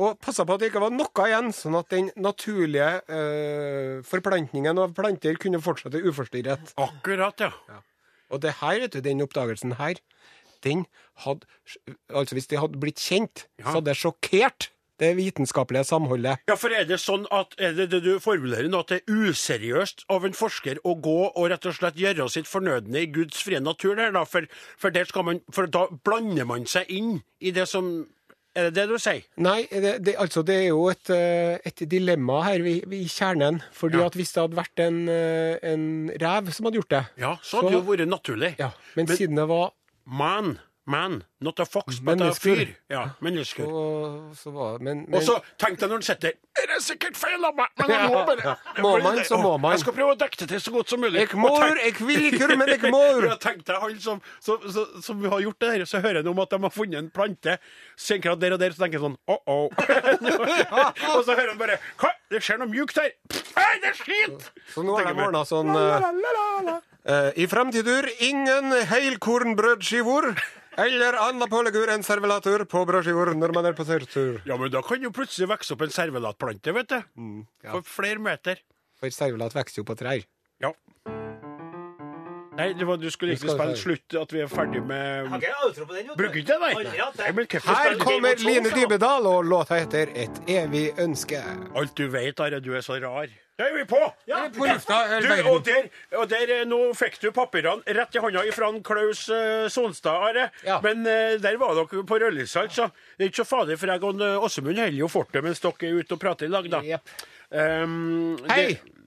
Og 0.00 0.16
passa 0.24 0.46
på 0.48 0.54
at 0.54 0.62
det 0.62 0.70
ikke 0.70 0.80
var 0.80 0.92
noe 0.94 1.24
igjen, 1.28 1.50
sånn 1.52 1.76
at 1.76 1.90
den 1.92 2.08
naturlige 2.16 3.02
eh, 3.12 3.98
forplantningen 4.08 4.80
av 4.80 4.94
planter 4.96 5.36
kunne 5.40 5.60
fortsette 5.60 6.00
uforstyrret. 6.00 6.72
Akkurat, 6.80 7.44
ja. 7.44 7.80
Og 8.32 8.40
det 8.40 8.54
her, 8.62 8.78
vet 8.80 8.96
du, 8.96 9.02
den 9.04 9.20
oppdagelsen 9.24 9.76
her, 9.76 10.00
den 10.64 10.86
hadde 11.26 11.48
Altså, 12.08 12.36
hvis 12.38 12.48
det 12.48 12.60
hadde 12.62 12.80
blitt 12.80 13.02
kjent, 13.02 13.46
så 13.60 13.76
hadde 13.76 13.90
det 13.90 13.98
sjokkert 13.98 14.70
det 15.02 15.12
vitenskapelige 15.18 15.84
samholdet. 15.88 16.40
Ja, 16.48 16.54
for 16.58 16.72
er 16.72 16.86
det 16.88 17.00
sånn 17.02 17.26
at 17.34 17.56
er 17.58 17.74
det, 17.76 17.88
det 17.92 18.02
du 18.06 18.12
formulerer 18.22 18.70
nå, 18.70 18.80
at 18.84 18.94
det 18.94 19.00
er 19.02 19.20
useriøst 19.32 20.06
av 20.12 20.24
en 20.28 20.36
forsker 20.38 20.78
å 20.86 20.94
gå 21.02 21.18
og 21.34 21.50
rett 21.52 21.66
og 21.68 21.74
slett 21.76 21.98
gjøre 22.00 22.28
sitt 22.32 22.48
fornødne 22.50 23.02
i 23.02 23.10
Guds 23.12 23.42
frie 23.44 23.60
natur 23.62 23.96
der, 23.98 24.14
da? 24.14 24.22
For, 24.28 24.46
for, 24.78 24.94
der 24.94 25.08
skal 25.10 25.26
man, 25.28 25.42
for 25.52 25.66
da 25.66 25.88
blander 26.06 26.46
man 26.48 26.66
seg 26.70 26.88
inn 26.92 27.16
i 27.42 27.50
det 27.54 27.68
som 27.70 27.92
Er 28.54 28.66
det 28.68 28.74
det 28.76 28.82
du 28.90 28.98
sier? 29.00 29.22
Nei, 29.40 29.62
det, 29.72 29.94
det, 30.04 30.12
altså, 30.20 30.42
det 30.44 30.58
er 30.58 30.66
jo 30.74 30.82
et, 30.92 31.08
eh, 31.08 31.54
et 31.64 31.82
dilemma 31.88 32.42
her 32.44 32.60
i, 32.68 32.74
i 32.84 33.06
kjernen. 33.08 33.62
Fordi 33.72 33.96
Ja. 33.96 34.10
at 34.10 34.18
hvis 34.18 34.34
det 34.34 34.42
hadde 34.42 34.58
vært 34.58 34.82
en, 34.84 34.98
eh, 35.08 35.56
en 35.70 35.86
rev 36.20 36.50
som 36.52 36.68
hadde 36.68 36.76
gjort 36.82 36.90
det 36.92 37.00
Ja, 37.22 37.30
så 37.40 37.62
hadde 37.62 37.70
det 37.72 37.78
jo 37.78 37.86
vært 37.88 38.10
naturlig. 38.12 38.50
ja, 38.60 38.68
men, 38.94 39.06
Men- 39.08 39.16
siden 39.16 39.40
det 39.40 39.48
var 39.48 39.72
Man, 40.04 40.58
man, 40.84 41.22
not 41.40 41.60
a 41.60 41.64
fox, 41.64 42.00
but 42.00 42.12
a 42.20 42.24
Mennesker. 42.24 42.56
fyr. 42.56 42.70
Ja, 42.90 43.02
mennesker. 43.22 43.66
Og 43.66 44.32
så 44.36 44.50
var, 44.50 44.78
men, 44.82 45.04
men, 45.06 45.14
Og 45.14 45.22
så 45.22 45.36
tenk 45.58 45.78
deg 45.78 45.88
når 45.92 46.00
han 46.00 46.02
sitter 46.02 46.32
Er 46.58 46.66
det 46.72 46.78
sikkert 46.82 47.16
feil 47.16 47.44
av 47.46 47.54
meg? 47.54 47.70
Men 47.78 47.92
jeg 47.94 48.08
må 48.10 48.22
bare 48.26 48.54
Må 48.82 48.90
man, 49.04 49.20
så 49.24 49.38
må 49.38 49.52
man. 49.62 49.76
Jeg 49.76 49.84
skal 49.84 49.94
prøve 49.96 50.16
å 50.16 50.18
dekke 50.18 50.40
det 50.42 50.48
til 50.50 50.60
så 50.64 50.74
godt 50.74 50.90
som 50.90 51.00
mulig. 51.04 51.20
Jeg 51.22 51.38
må, 51.38 51.52
tenk- 51.54 51.84
jeg 51.84 51.94
vil 52.08 52.26
ikke, 52.32 52.48
men 52.58 52.72
jeg 52.74 52.90
må. 52.90 53.02
Ja, 53.28 53.36
tenk 53.38 53.62
deg 53.68 53.78
han 53.84 54.00
som, 54.02 54.22
som, 54.42 54.64
som, 54.74 54.98
som 55.06 55.22
har 55.30 55.44
gjort 55.44 55.60
det 55.62 55.70
her, 55.76 55.84
så 55.86 56.02
hører 56.02 56.18
han 56.24 56.32
om 56.32 56.42
at 56.42 56.50
de 56.50 56.60
har 56.66 56.74
funnet 56.74 56.98
en 56.98 57.10
plante. 57.14 57.56
Så 57.94 58.14
tenker 58.16 58.34
han 58.34 58.42
der 58.42 58.56
og 58.58 58.62
der, 58.64 58.74
så 58.74 58.82
tenker 58.82 58.98
han 59.02 59.12
sånn 59.12 59.18
oh-oh. 59.30 59.70
og 61.14 61.22
så 61.26 61.36
hører 61.36 61.52
han 61.54 61.60
bare 61.62 61.78
Hva? 62.00 62.10
Det 62.32 62.40
skjer 62.42 62.58
noe 62.62 62.70
mjukt 62.72 62.96
her. 62.98 63.12
Nei, 63.54 63.72
det 63.82 63.90
er 63.92 63.98
skit! 63.98 64.50
Så 64.72 64.82
nå 64.86 64.96
har 64.98 65.10
de 65.12 65.26
ordna 65.28 65.44
sånn 65.46 65.68
La, 65.72 66.80
eh, 67.06 67.30
I 67.36 67.46
framtidur 67.50 68.08
ingen 68.20 68.72
heilkornbrødskivor 68.90 70.32
eller 70.82 71.18
anna 71.20 71.46
påleggur 71.52 71.90
enn 71.92 72.04
servelatur 72.06 72.64
på 72.64 72.84
brødskivor 72.88 73.34
når 73.36 73.52
man 73.54 73.66
er 73.68 73.76
på 73.76 73.84
surtur. 73.88 74.38
Ja, 74.48 74.56
men 74.56 74.72
da 74.72 74.80
kan 74.86 75.02
jo 75.04 75.10
plutselig 75.12 75.50
vokse 75.50 75.74
opp 75.74 75.82
en 75.84 75.92
servelatplante, 75.92 76.72
vet 76.72 76.88
du. 76.94 77.00
Mm, 77.18 77.42
For 77.68 77.82
flere 77.84 78.22
meter. 78.22 78.62
For 79.00 79.12
servelat 79.12 79.54
vokser 79.56 79.82
jo 79.82 79.88
på 79.88 79.98
trær. 79.98 80.24
Ja. 80.62 80.72
Nei, 82.52 82.66
det 82.76 82.84
var, 82.84 82.98
du 83.00 83.08
skulle 83.10 83.32
ikke 83.32 83.48
spille 83.48 83.76
slutt, 83.80 84.14
at 84.20 84.32
vi 84.34 84.42
er 84.44 84.48
ferdig 84.52 84.82
med 84.84 85.28
Har 85.32 85.40
ikke 85.40 85.52
outro 85.64 85.86
på 85.88 85.94
den? 85.96 86.10
Bruker 86.18 86.40
ikke 86.42 86.52
det, 86.52 86.58
nei? 86.60 87.46
Her 87.64 87.94
kommer 88.00 88.42
Line. 88.44 88.72
Dybedal, 88.76 89.28
og 89.30 89.48
låta 89.48 89.78
heter 89.80 90.12
Et 90.12 90.42
evig 90.52 90.90
ønske. 91.00 91.40
Alt 91.74 91.96
du 91.96 92.10
vet, 92.12 92.40
Are, 92.44 92.60
du 92.60 92.74
er 92.76 92.84
så 92.84 92.98
rar. 93.00 93.32
Da 93.60 93.66
er 93.68 93.74
vi 93.76 93.84
på! 93.84 93.98
På 94.56 94.66
lufta 94.66 94.98
Du, 95.20 95.28
og 95.50 95.64
der, 95.66 95.88
og 96.16 96.28
der 96.30 96.52
eh, 96.54 96.62
Nå 96.68 96.78
fikk 96.96 97.18
du 97.20 97.28
papirene 97.36 97.84
rett 97.98 98.16
i 98.16 98.22
hånda 98.22 98.44
fra 98.56 98.70
Klaus 98.86 99.26
uh, 99.28 99.68
Sonstad, 99.72 100.24
Are. 100.30 100.46
Ja. 100.64 100.78
Men 100.84 101.04
uh, 101.04 101.36
der 101.42 101.58
var 101.60 101.76
dere 101.76 102.06
på 102.08 102.20
rødlyset, 102.22 102.62
altså. 102.64 102.88
Det 103.18 103.26
er 103.26 103.32
ikke 103.32 103.42
så 103.42 103.48
farlig, 103.50 103.76
for 103.80 103.92
jeg 103.92 104.02
og 104.08 104.24
Åsemund 104.48 104.80
holder 104.80 104.96
jo 104.96 105.10
fortet 105.12 105.44
mens 105.44 105.60
dere 105.60 105.90
er 105.90 106.00
ute 106.00 106.16
og 106.16 106.24
prater 106.24 106.48
i 106.48 106.52
lag, 106.54 106.70
da. 106.72 106.82
Yep. 106.94 107.14
Um, 107.52 108.38
Hei! 108.48 108.64
det- 108.72 109.01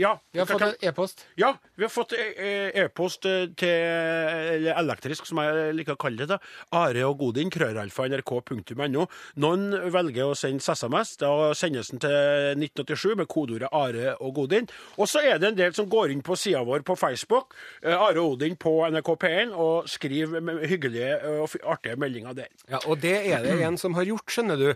ja, 0.00 0.14
Vi 0.32 0.40
har 0.40 0.48
fått 0.48 0.64
en 0.64 0.74
e-post. 0.88 1.24
ja, 1.36 1.52
vi 1.76 1.84
har 1.84 1.92
fått 1.92 2.14
e-post 2.16 3.26
eh, 3.28 3.46
til 3.60 3.68
eller 3.70 4.78
elektrisk, 4.80 5.26
som 5.28 5.40
jeg 5.42 5.74
liker 5.76 5.96
å 5.96 6.00
kalle 6.00 6.24
det. 6.24 6.28
da. 6.32 6.38
Are 6.76 7.04
og 7.08 7.18
Godin, 7.20 7.50
krøralfa, 7.52 8.06
nrk.no. 8.08 9.06
Noen 9.42 9.66
velger 9.92 10.30
å 10.30 10.36
sende 10.38 10.64
SMS. 10.64 11.16
Da 11.20 11.32
sendes 11.58 11.92
den 11.92 12.02
til 12.02 12.16
1987 12.56 13.16
med 13.20 13.28
kodeordet 13.30 13.70
Are 13.76 14.16
og 14.18 14.34
Godin. 14.40 14.70
Og 14.96 15.10
så 15.10 15.22
er 15.24 15.40
det 15.40 15.52
en 15.52 15.58
del 15.60 15.76
som 15.76 15.88
går 15.90 16.14
inn 16.14 16.24
på 16.26 16.38
sida 16.38 16.62
vår 16.66 16.84
på 16.86 16.96
Facebook, 16.98 17.56
eh, 17.82 17.94
Are 17.94 18.18
og 18.20 18.38
Odin 18.38 18.56
på 18.60 18.74
NRK 18.90 19.12
P1, 19.24 19.54
og 19.54 19.90
skriver 19.90 20.64
hyggelige 20.70 21.16
eh, 21.18 21.40
og 21.44 21.56
artige 21.64 21.98
meldinger 22.00 22.36
der. 22.36 22.50
Ja, 22.70 22.82
og 22.86 23.02
det 23.04 23.16
er 23.32 23.44
det 23.44 23.58
en 23.66 23.78
som 23.80 23.98
har 23.98 24.08
gjort, 24.08 24.28
skjønner 24.30 24.60
du. 24.60 24.70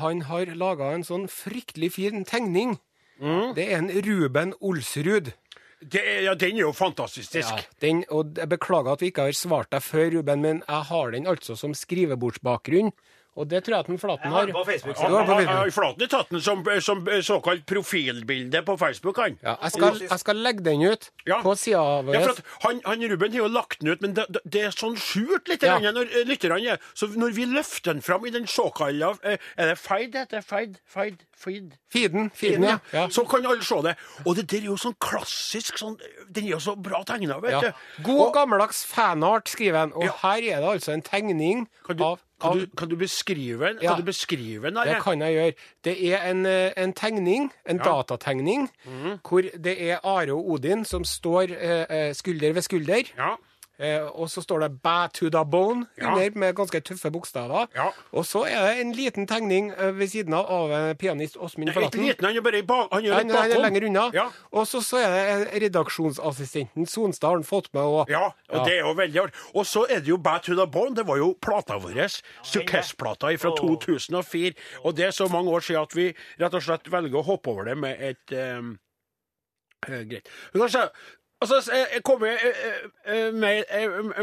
Han 0.00 0.24
har 0.28 0.50
laga 0.58 0.90
en 0.92 1.04
sånn 1.06 1.28
fryktelig 1.30 1.92
fin 1.94 2.24
tegning. 2.26 2.78
Det 3.54 3.64
er 3.70 3.78
en 3.78 3.90
Ruben 4.06 4.54
Olsrud. 4.60 5.32
Det 5.84 6.00
er, 6.00 6.20
ja, 6.24 6.34
den 6.38 6.56
er 6.56 6.64
jo 6.64 6.72
fantastisk. 6.72 7.34
Ja, 7.36 7.58
den, 7.84 8.04
og 8.08 8.38
jeg 8.38 8.48
beklager 8.48 8.94
at 8.94 9.02
vi 9.02 9.10
ikke 9.12 9.26
har 9.28 9.36
svart 9.36 9.70
deg 9.74 9.84
før, 9.84 10.06
Ruben, 10.16 10.40
men 10.44 10.62
jeg 10.64 10.88
har 10.90 11.12
den 11.12 11.28
altså 11.28 11.56
som 11.60 11.74
skrivebordsbakgrunn. 11.76 12.92
Og 13.36 13.48
det 13.50 13.64
tror 13.66 13.74
jeg 13.74 13.80
at 13.80 13.86
den 13.90 13.98
Flaten 13.98 14.24
Jeg 14.24 14.32
har 14.32 14.46
har. 14.46 14.52
på 14.54 14.64
Facebook. 14.64 14.96
Ja, 14.96 15.08
har 15.08 15.10
på 15.10 15.16
Han 15.34 15.44
Facebook. 15.44 15.56
har 15.58 15.70
Flaten 15.70 16.08
tatt 16.08 16.28
den 16.30 16.40
som, 16.40 16.64
som 16.80 17.06
såkalt 17.22 17.64
profilbilde 17.66 18.62
på 18.62 18.76
Facebook, 18.78 19.16
han. 19.18 19.38
Ja, 19.42 19.56
jeg, 19.62 19.72
skal, 19.74 19.98
jeg 20.10 20.18
skal 20.22 20.36
legge 20.36 20.62
den 20.64 20.82
ut 20.82 21.10
Ja. 21.26 21.40
på 21.42 21.54
sida 21.58 22.02
vår. 22.06 22.14
Ja, 22.14 22.20
for 22.20 22.30
at 22.30 22.42
han, 22.62 22.80
han 22.84 23.02
Ruben 23.10 23.32
har 23.32 23.38
jo 23.38 23.48
lagt 23.48 23.80
den 23.80 23.88
ut, 23.90 24.00
men 24.02 24.14
det, 24.14 24.26
det- 24.44 24.62
er 24.64 24.70
sånn 24.70 24.94
skjult 24.96 25.48
litt 25.48 25.62
Ja. 25.66 25.78
når 25.80 26.06
eh, 26.14 26.24
lytterne 26.28 26.60
er. 26.62 26.78
Så 26.94 27.08
når 27.16 27.34
vi 27.34 27.44
løfter 27.46 27.92
den 27.92 28.02
fram 28.02 28.24
i 28.26 28.30
den 28.30 28.46
såkalte 28.46 29.18
eh, 29.24 29.38
Er 29.56 29.66
det 29.72 29.78
feid 29.78 30.12
det 30.12 30.20
heter? 30.28 30.40
Feid? 30.42 30.78
Feid? 30.86 31.24
Feid? 31.36 31.72
Feeden, 31.92 32.30
feeden, 32.34 32.62
ja. 32.64 32.78
ja. 32.92 33.08
Så 33.08 33.24
kan 33.28 33.44
alle 33.46 33.62
se 33.64 33.80
det. 33.82 33.96
Og 34.24 34.36
det 34.36 34.46
der 34.50 34.58
er 34.62 34.70
jo 34.70 34.76
sånn 34.80 34.94
klassisk 35.02 35.76
sånn 35.78 35.98
Den 36.30 36.44
er 36.46 36.54
jo 36.54 36.60
så 36.62 36.76
bra 36.80 37.02
tegna, 37.04 37.40
vet 37.42 37.50
ja. 37.52 37.60
du. 37.60 38.02
God 38.06 38.28
Og- 38.28 38.34
gammeldags 38.34 38.84
fanart, 38.86 39.48
skriver 39.50 39.78
han. 39.78 39.92
Og 39.92 40.04
Ja. 40.04 40.12
her 40.22 40.38
er 40.38 40.60
det 40.62 40.70
altså 40.78 40.92
en 40.92 41.02
tegning 41.02 41.66
du, 41.88 42.02
av, 42.04 42.20
kan, 42.44 42.60
du, 42.60 42.66
kan 42.76 42.92
du 42.92 42.96
beskrive 43.00 43.70
den? 43.70 43.78
Ja. 43.82 43.94
Kan 43.94 44.04
du 44.04 44.08
beskrive 44.10 44.70
den? 44.70 44.80
Det 44.86 45.00
kan 45.02 45.24
jeg 45.24 45.38
gjøre. 45.38 45.52
Det 45.84 45.94
er 46.12 46.30
en, 46.30 46.44
eh, 46.46 46.72
en 46.76 46.92
tegning, 46.92 47.48
en 47.68 47.80
datategning, 47.82 48.68
mm. 48.84 49.18
hvor 49.28 49.48
det 49.64 49.74
er 49.90 49.98
Are 50.04 50.32
og 50.32 50.50
Odin 50.56 50.84
som 50.84 51.04
står 51.04 51.56
eh, 51.56 51.84
eh, 51.88 52.14
skulder 52.14 52.52
ved 52.52 52.62
skulder. 52.62 53.10
Ja. 53.16 53.34
Eh, 53.78 54.00
og 54.20 54.28
så 54.30 54.40
står 54.42 54.58
det 54.60 54.70
'Bæ 54.82 55.08
to 55.12 55.28
the 55.30 55.42
bone' 55.44 55.84
Ja. 55.98 56.12
under 56.14 56.30
med 56.38 56.54
ganske 56.54 56.80
tøffe 56.80 57.10
bokstaver. 57.10 57.66
Ja. 57.74 57.88
Og 58.12 58.24
så 58.24 58.44
er 58.46 58.60
det 58.68 58.80
en 58.80 58.92
liten 58.92 59.26
tegning 59.26 59.70
eh, 59.78 59.90
ved 59.98 60.08
siden 60.08 60.32
av 60.34 60.46
av 60.50 60.70
eh, 60.72 60.94
pianist 60.94 61.36
Åsmund 61.36 61.68
Ikke 61.68 61.80
Flaten. 61.80 62.00
liten, 62.06 62.24
han 62.26 62.36
er 62.36 62.40
bare 62.40 62.58
i 62.58 62.62
ba 62.62 62.86
han 62.92 63.04
er 63.04 63.12
Han, 63.14 63.26
litt 63.26 63.36
han 63.36 63.50
er 63.50 63.58
lenger 63.62 63.86
unna. 63.86 64.10
Ja. 64.14 64.28
Og 64.52 64.66
så, 64.66 64.80
så 64.80 64.96
er 64.98 65.44
det 65.44 65.62
redaksjonsassistenten 65.62 66.86
Sonstad 66.86 67.28
har 67.28 67.34
han 67.36 67.44
fått 67.44 67.68
med. 67.74 67.82
Og, 67.82 68.06
Ja, 68.08 68.24
og 68.26 68.32
Ja. 68.52 68.64
det 68.64 68.72
er 68.74 68.80
jo 68.80 68.94
veldig 68.94 69.20
artig. 69.22 69.34
Og 69.54 69.66
så 69.66 69.86
er 69.90 69.98
det 70.00 70.08
jo 70.08 70.16
Bad 70.18 70.40
to 70.42 70.54
the 70.54 70.66
Bone. 70.66 70.94
Det 70.94 71.06
var 71.06 71.16
jo 71.16 71.34
plata 71.42 71.74
vår. 71.78 72.22
Sukkess-plata 72.44 73.36
fra 73.36 73.50
2004. 73.56 74.54
Og 74.84 74.96
det 74.96 75.04
er 75.06 75.10
så 75.10 75.28
mange 75.28 75.50
år 75.50 75.60
siden 75.60 75.82
at 75.82 75.94
vi 75.96 76.14
rett 76.40 76.54
og 76.54 76.62
slett 76.62 76.86
velger 76.90 77.18
å 77.18 77.24
hoppe 77.24 77.50
over 77.50 77.64
det 77.64 77.76
med 77.78 77.96
et 78.00 78.32
um, 78.58 78.78
Greit. 79.84 80.28
Altså, 81.44 81.72
jeg 81.76 82.02
kommer 82.06 82.26
eh, 82.32 83.32
mail, 83.34 83.64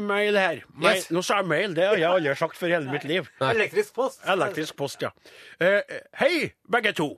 mail 0.01 0.37
her. 0.37 0.61
Mail. 0.73 0.97
Yes. 0.97 1.09
Nå 1.13 1.21
sa 1.25 1.41
jeg 1.41 1.49
mail, 1.51 1.75
det 1.77 1.85
har 1.85 1.99
jeg 1.99 2.09
aldri 2.09 2.35
sagt 2.39 2.57
for 2.57 2.71
hele 2.71 2.89
mitt 2.91 3.05
liv. 3.09 3.27
Elektrisk 3.51 3.93
post. 3.97 4.23
Elektrisk 4.25 4.77
post, 4.79 5.05
ja. 5.05 5.11
Eh, 5.61 5.99
hei, 6.21 6.49
begge 6.71 6.95
to. 6.97 7.11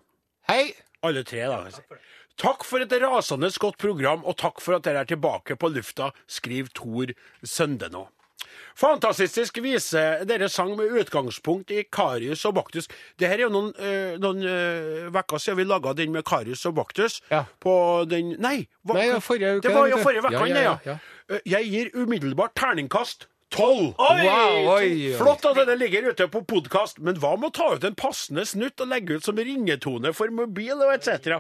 Hei! 0.50 0.74
Alle 1.04 1.24
tre, 1.28 1.46
da. 1.48 1.62
Takk 2.40 2.66
for 2.66 2.82
et 2.84 2.94
rasende 3.04 3.52
godt 3.62 3.78
program, 3.80 4.26
og 4.26 4.36
takk 4.42 4.60
for 4.64 4.76
at 4.76 4.84
dere 4.88 5.04
er 5.04 5.10
tilbake 5.10 5.56
på 5.60 5.70
lufta, 5.72 6.12
skriver 6.28 6.72
Tor 6.76 7.14
Sønde 7.46 7.92
nå. 7.94 8.08
Fantastisk 8.76 9.58
vise 9.64 10.02
dere 10.26 10.48
sang 10.50 10.76
med 10.78 10.92
utgangspunkt 11.00 11.72
i 11.72 11.84
Karius 11.94 12.44
og 12.50 12.56
Baktus. 12.58 12.88
Det 13.20 13.28
her 13.30 13.36
er 13.38 13.46
jo 13.48 13.50
noen, 13.54 13.74
øh, 13.78 14.16
noen 14.22 14.42
eh, 14.44 15.10
vekker 15.14 15.38
siden 15.42 15.58
vi 15.62 15.64
laga 15.70 15.94
den 15.98 16.12
med 16.12 16.24
Karius 16.26 16.66
og 16.66 16.76
Baktus. 16.80 17.20
Ja. 17.32 17.44
På 17.62 18.04
den 18.10 18.36
Nei, 18.42 18.68
hva- 18.86 18.98
Nei, 18.98 19.08
ja, 19.12 19.20
forrige 19.20 19.58
uke, 19.58 19.68
det 19.68 19.76
var 19.76 19.88
jo 19.92 19.98
forrige 19.98 20.24
uke, 20.26 20.34
Ja, 20.50 20.78
ja, 20.86 20.98
Eh, 21.30 21.40
Jeg 21.46 21.70
gir 21.72 21.90
umiddelbart 21.96 22.52
terningkast 22.56 23.28
tolv. 23.54 23.94
Wow, 24.00 24.70
oi, 24.74 24.90
oi. 24.90 25.14
Flott 25.20 25.46
at 25.48 25.58
denne 25.60 25.76
ligger 25.80 26.10
ute 26.10 26.28
på 26.32 26.42
podkast, 26.50 27.00
men 27.04 27.20
hva 27.22 27.36
med 27.38 27.52
å 27.52 27.56
ta 27.56 27.68
ut 27.76 27.88
en 27.88 27.98
passende 27.98 28.46
snutt 28.50 28.82
og 28.84 28.90
legge 28.92 29.18
ut 29.18 29.28
som 29.28 29.40
ringetone 29.40 30.14
for 30.18 30.34
mobil 30.34 30.76
og 30.76 30.94
etc.? 30.96 31.40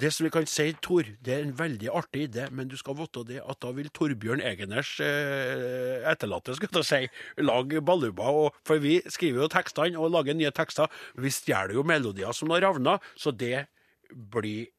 Det 0.00 0.12
som 0.14 0.26
vi 0.26 0.32
kan 0.32 0.46
si, 0.48 0.70
Tor, 0.82 1.08
det 1.24 1.34
er 1.34 1.44
en 1.44 1.56
veldig 1.58 1.90
artig 2.00 2.28
idé, 2.28 2.46
men 2.54 2.70
du 2.70 2.76
skal 2.78 2.96
vite 2.98 3.24
det 3.28 3.40
at 3.42 3.60
da 3.62 3.72
vil 3.76 3.90
Torbjørn 3.96 4.42
Egeners 4.46 4.94
eh, 5.04 6.06
etterlatte 6.08 6.54
skulle 6.56 6.84
jeg 6.84 7.10
si, 7.10 7.42
lage 7.42 7.82
baluba. 7.84 8.30
Og, 8.30 8.60
for 8.66 8.82
vi 8.82 9.00
skriver 9.10 9.44
jo 9.44 9.52
tekstene 9.52 9.98
og 10.00 10.14
lager 10.14 10.38
nye 10.38 10.54
tekster. 10.54 10.90
Vi 11.18 11.32
stjeler 11.34 11.74
jo 11.76 11.86
melodier 11.86 12.36
som 12.36 12.54
har 12.54 12.62
ravna, 12.68 12.98
så 13.18 13.34
det 13.34 13.66
blir 14.10 14.70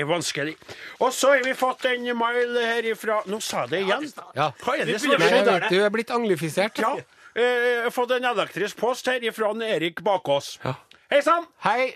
er 0.00 0.06
vanskelig. 0.08 0.54
Og 1.00 1.12
så 1.16 1.32
har 1.34 1.44
vi 1.46 1.52
fått 1.56 1.84
en 1.90 2.06
mail 2.18 2.56
her 2.60 2.88
ifra 2.92 3.20
Nå 3.30 3.40
sa 3.44 3.64
jeg 3.66 3.72
det 3.74 3.82
igjen. 3.86 4.08
Ja. 4.36 4.50
Hva 4.62 4.76
er 4.78 4.88
det 4.88 5.00
som 5.02 5.12
Nei, 5.14 5.28
jeg 5.32 5.44
vet, 5.48 5.68
du 5.72 5.78
er 5.84 5.92
blitt 5.94 6.10
anglifisert. 6.14 6.78
Ja. 6.82 6.94
Eh, 7.36 7.42
Jeg 7.42 7.82
har 7.84 7.92
fått 7.92 8.14
en 8.16 8.24
elektrisk 8.32 8.78
post 8.80 9.06
her 9.10 9.20
ifra 9.24 9.52
Erik 9.66 10.00
Bakås. 10.06 10.58
Ja. 10.64 10.74
Hei 11.12 11.22
sann! 11.22 11.46
Hei! 11.66 11.94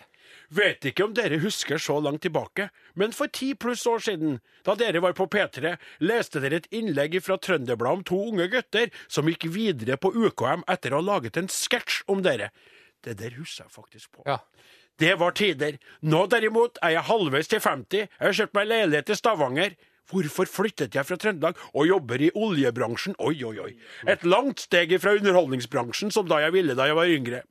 Vet 0.51 0.83
ikke 0.91 1.05
om 1.07 1.13
dere 1.15 1.39
husker 1.39 1.79
så 1.79 2.01
langt 2.03 2.25
tilbake, 2.27 2.71
men 2.99 3.13
for 3.15 3.31
ti 3.31 3.53
pluss 3.55 3.85
år 3.87 4.01
siden, 4.03 4.41
da 4.67 4.75
dere 4.75 4.99
var 5.01 5.13
på 5.15 5.29
P3, 5.31 5.77
leste 6.03 6.41
dere 6.43 6.59
et 6.59 6.67
innlegg 6.75 7.15
fra 7.23 7.37
Trønderbladet 7.39 8.01
om 8.01 8.03
to 8.09 8.19
unge 8.33 8.49
gutter 8.51 8.91
som 9.07 9.31
gikk 9.31 9.47
videre 9.55 9.95
på 9.97 10.11
UKM 10.11 10.65
etter 10.67 10.91
å 10.91 10.99
ha 10.99 11.07
laget 11.07 11.39
en 11.39 11.47
sketsj 11.47 12.01
om 12.11 12.25
dere. 12.27 12.51
Det 13.07 13.15
der 13.23 13.39
husker 13.39 13.69
jeg 13.69 13.73
faktisk 13.77 14.11
på. 14.19 14.27
Ja. 14.27 14.41
Det 15.01 15.15
var 15.17 15.33
tider. 15.33 15.79
Nå 16.05 16.27
derimot 16.29 16.77
er 16.85 16.99
jeg 16.99 17.09
halvveis 17.09 17.49
til 17.49 17.63
50. 17.65 18.03
Jeg 18.05 18.27
har 18.27 18.37
kjøpt 18.37 18.59
meg 18.59 18.69
leilighet 18.69 19.13
i 19.15 19.17
Stavanger. 19.17 19.79
Hvorfor 20.11 20.49
flyttet 20.51 20.97
jeg 20.99 21.07
fra 21.07 21.17
Trøndelag 21.21 21.59
og 21.71 21.87
jobber 21.87 22.21
i 22.21 22.31
oljebransjen? 22.35 23.15
Oi, 23.23 23.37
oi, 23.47 23.55
oi. 23.63 23.71
Et 24.11 24.25
langt 24.27 24.65
steg 24.65 24.93
fra 25.01 25.15
underholdningsbransjen 25.17 26.11
som 26.13 26.27
da 26.29 26.41
jeg 26.43 26.55
ville 26.57 26.75
da 26.77 26.89
jeg 26.91 26.99
var 26.99 27.13
yngre. 27.15 27.43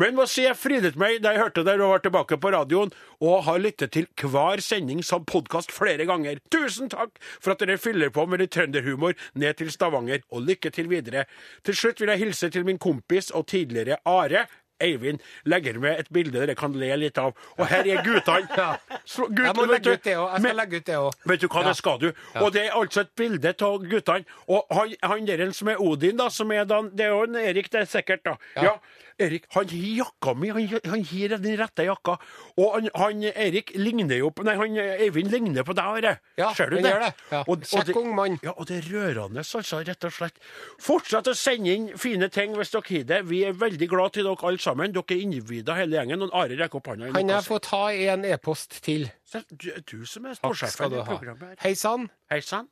Men 0.00 0.18
hva 0.18 0.26
si, 0.28 0.42
jeg 0.42 0.58
frydet 0.58 0.98
meg 1.00 1.20
da 1.22 1.32
jeg 1.32 1.44
hørte 1.44 1.64
dere 1.66 1.86
og 1.86 1.94
var 1.94 2.04
tilbake 2.04 2.40
på 2.42 2.52
radioen, 2.52 2.92
og 3.22 3.44
har 3.46 3.62
lyttet 3.62 3.94
til 3.94 4.08
hver 4.20 4.60
sending 4.64 5.04
som 5.06 5.24
podkast 5.28 5.72
flere 5.72 6.08
ganger. 6.10 6.42
Tusen 6.52 6.90
takk 6.92 7.14
for 7.38 7.54
at 7.54 7.62
dere 7.62 7.78
fyller 7.80 8.10
på 8.12 8.26
med 8.26 8.42
litt 8.42 8.56
trønderhumor 8.56 9.14
ned 9.38 9.60
til 9.60 9.70
Stavanger, 9.72 10.24
og 10.34 10.48
lykke 10.50 10.74
til 10.74 10.90
videre. 10.90 11.28
Til 11.64 11.78
slutt 11.78 12.02
vil 12.02 12.10
jeg 12.12 12.24
hilse 12.26 12.50
til 12.50 12.66
min 12.66 12.82
kompis 12.82 13.30
og 13.30 13.46
tidligere 13.54 14.02
Are. 14.08 14.48
Eivind 14.80 15.20
legger 15.44 15.78
med 15.82 16.00
et 16.00 16.10
bilde 16.12 16.38
dere 16.40 16.54
kan 16.58 16.72
le 16.78 16.90
litt 16.96 17.18
av. 17.18 17.34
Og 17.58 17.66
her 17.70 17.86
er 17.86 18.02
guttene. 18.06 18.48
Ja. 18.60 18.70
gutt- 19.16 19.44
Jeg 19.46 19.54
må 19.56 19.66
legge 19.70 19.92
ut 19.96 20.04
det 20.04 20.16
òg. 20.16 20.30
Jeg 20.34 20.42
skal 20.44 20.56
legge 20.60 20.76
ut 20.80 20.86
det 20.90 20.96
òg. 21.00 21.20
Vet 21.32 21.40
du 21.40 21.48
hva, 21.48 21.64
det 21.68 21.76
skal 21.78 21.98
du. 22.02 22.08
Og 22.40 22.52
det 22.54 22.64
er 22.68 22.76
altså 22.78 23.00
et 23.06 23.14
bilde 23.16 23.54
av 23.60 23.78
guttene. 23.90 24.24
Og 24.48 24.66
han, 24.76 24.94
han 25.02 25.26
der 25.28 25.46
som 25.56 25.68
er 25.72 25.80
Odin, 25.82 26.16
da, 26.20 26.28
som 26.32 26.50
er 26.52 26.64
da, 26.68 26.82
det 26.90 27.06
er 27.06 27.14
jo 27.14 27.22
en 27.28 27.36
Erik, 27.40 27.70
det 27.72 27.84
er 27.84 27.90
sikkert, 27.90 28.24
da. 28.26 28.36
Ja. 28.60 28.76
Erik, 29.20 29.44
han 29.52 29.66
har 29.68 29.88
jakka 30.00 30.32
mi, 30.40 30.48
han, 30.48 30.68
han 30.88 31.02
gir 31.04 31.34
den 31.36 31.58
rette 31.60 31.84
jakka. 31.84 32.14
Og 32.56 32.70
han, 32.78 32.86
han 32.96 33.24
Erik 33.34 33.74
ligner 33.76 34.16
jo 34.16 34.30
på 34.32 34.46
Nei, 34.48 34.54
han 34.56 34.78
Eivind 34.80 35.28
ligner 35.34 35.66
på 35.68 35.74
deg, 35.76 35.84
Are. 36.00 36.12
Ja, 36.40 36.52
Ser 36.56 36.70
du 36.72 36.78
det? 36.78 36.88
gjør 36.88 37.02
det. 37.04 37.10
Ja. 37.34 37.42
Kjekk 37.44 37.98
ung 38.00 38.14
mann. 38.16 38.38
Ja, 38.46 38.54
og 38.56 38.70
det 38.70 38.78
er 38.80 38.88
rørende, 38.94 39.42
altså, 39.44 39.82
rett 39.84 40.06
og 40.08 40.14
slett. 40.16 40.40
Fortsett 40.80 41.28
å 41.28 41.34
sende 41.36 41.68
inn 41.74 41.90
fine 42.00 42.30
ting 42.32 42.54
hvis 42.56 42.72
dere 42.72 42.86
har 42.88 43.04
det. 43.12 43.20
Vi 43.28 43.42
er 43.44 43.52
veldig 43.60 43.88
glad 43.92 44.14
til 44.16 44.24
dere 44.24 44.40
alle 44.48 44.58
sammen. 44.58 44.69
Dere 44.78 45.02
er 45.16 45.22
individer, 45.22 45.74
hele 45.74 45.96
gjengen. 45.98 46.22
Og 46.26 46.34
Are 46.34 46.56
rekker 46.58 46.76
opp 46.80 46.86
hånda. 46.92 47.12
Kan 47.14 47.28
jeg 47.32 47.44
få 47.46 47.58
ta 47.64 47.82
en 47.92 48.24
e-post 48.24 48.80
til? 48.84 49.08
Så 49.26 49.42
Du, 49.50 49.70
du 49.90 50.04
som 50.06 50.26
er 50.26 50.34
storsjefen 50.38 50.92
i 50.94 51.04
programmet 51.06 51.48
her. 51.48 51.56
Hei 51.62 51.74
sann. 51.74 52.08
Hei 52.30 52.40
sann. 52.40 52.68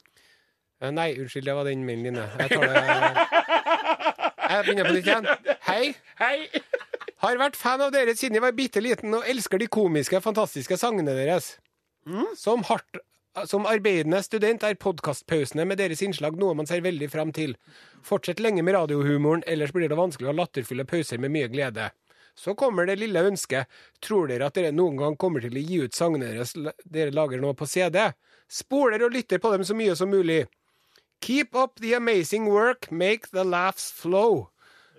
Eh, 0.81 0.91
Nei, 0.95 1.13
unnskyld, 1.19 1.45
det 1.45 1.55
var 1.59 1.65
den 1.67 1.85
mailen 1.87 2.05
din. 2.05 2.17
Jeg 2.17 2.51
tar 2.51 2.67
det 2.69 2.77
Jeg 4.49 4.65
begynner 4.65 4.87
på 4.89 4.93
nytt 4.97 5.09
igjen. 5.11 5.27
Hei. 5.69 5.95
Hei. 6.21 6.49
Har 7.19 7.37
vært 7.41 7.57
fan 7.59 7.83
av 7.83 7.91
dere 7.93 8.15
siden 8.17 8.39
jeg 8.39 8.43
var 8.45 8.55
bitte 8.55 8.81
liten, 8.81 9.13
og 9.19 9.27
elsker 9.29 9.59
de 9.59 9.67
komiske, 9.67 10.21
fantastiske 10.23 10.79
sangene 10.79 11.17
deres. 11.19 11.57
Som, 12.39 12.63
hardt, 12.65 13.01
som 13.47 13.67
arbeidende 13.67 14.23
student 14.23 14.65
er 14.67 14.79
podkastpausene 14.81 15.65
med 15.69 15.79
deres 15.79 16.03
innslag 16.03 16.37
noe 16.39 16.57
man 16.59 16.67
ser 16.67 16.83
veldig 16.85 17.11
fram 17.13 17.33
til. 17.33 17.55
Fortsett 18.05 18.41
lenge 18.43 18.65
med 18.67 18.75
radiohumoren, 18.75 19.45
ellers 19.47 19.73
blir 19.73 19.89
det 19.89 19.99
vanskelig 19.99 20.29
å 20.29 20.33
ha 20.33 20.39
latterfulle 20.41 20.87
pauser 20.89 21.23
med 21.23 21.35
mye 21.35 21.51
glede. 21.53 21.91
Så 22.39 22.55
kommer 22.55 22.87
det 22.87 23.01
lille 23.01 23.25
ønsket. 23.27 23.67
Tror 24.05 24.29
dere 24.31 24.47
at 24.47 24.55
dere 24.55 24.75
noen 24.75 24.99
gang 24.99 25.17
kommer 25.19 25.43
til 25.43 25.57
å 25.59 25.63
gi 25.63 25.81
ut 25.83 25.95
sangene 25.95 26.31
deres 26.31 26.55
dere 26.85 27.15
lager 27.15 27.43
nå 27.43 27.51
på 27.59 27.67
CD? 27.67 27.99
Spoler 28.49 29.03
og 29.05 29.15
lytter 29.17 29.43
på 29.43 29.51
dem 29.55 29.67
så 29.67 29.75
mye 29.75 29.97
som 29.99 30.11
mulig. 30.11 30.45
Keep 31.21 31.57
up 31.59 31.81
the 31.83 31.95
amazing 31.95 32.47
work, 32.47 32.91
make 32.93 33.31
the 33.33 33.43
laughs 33.45 33.91
flow. 33.91 34.49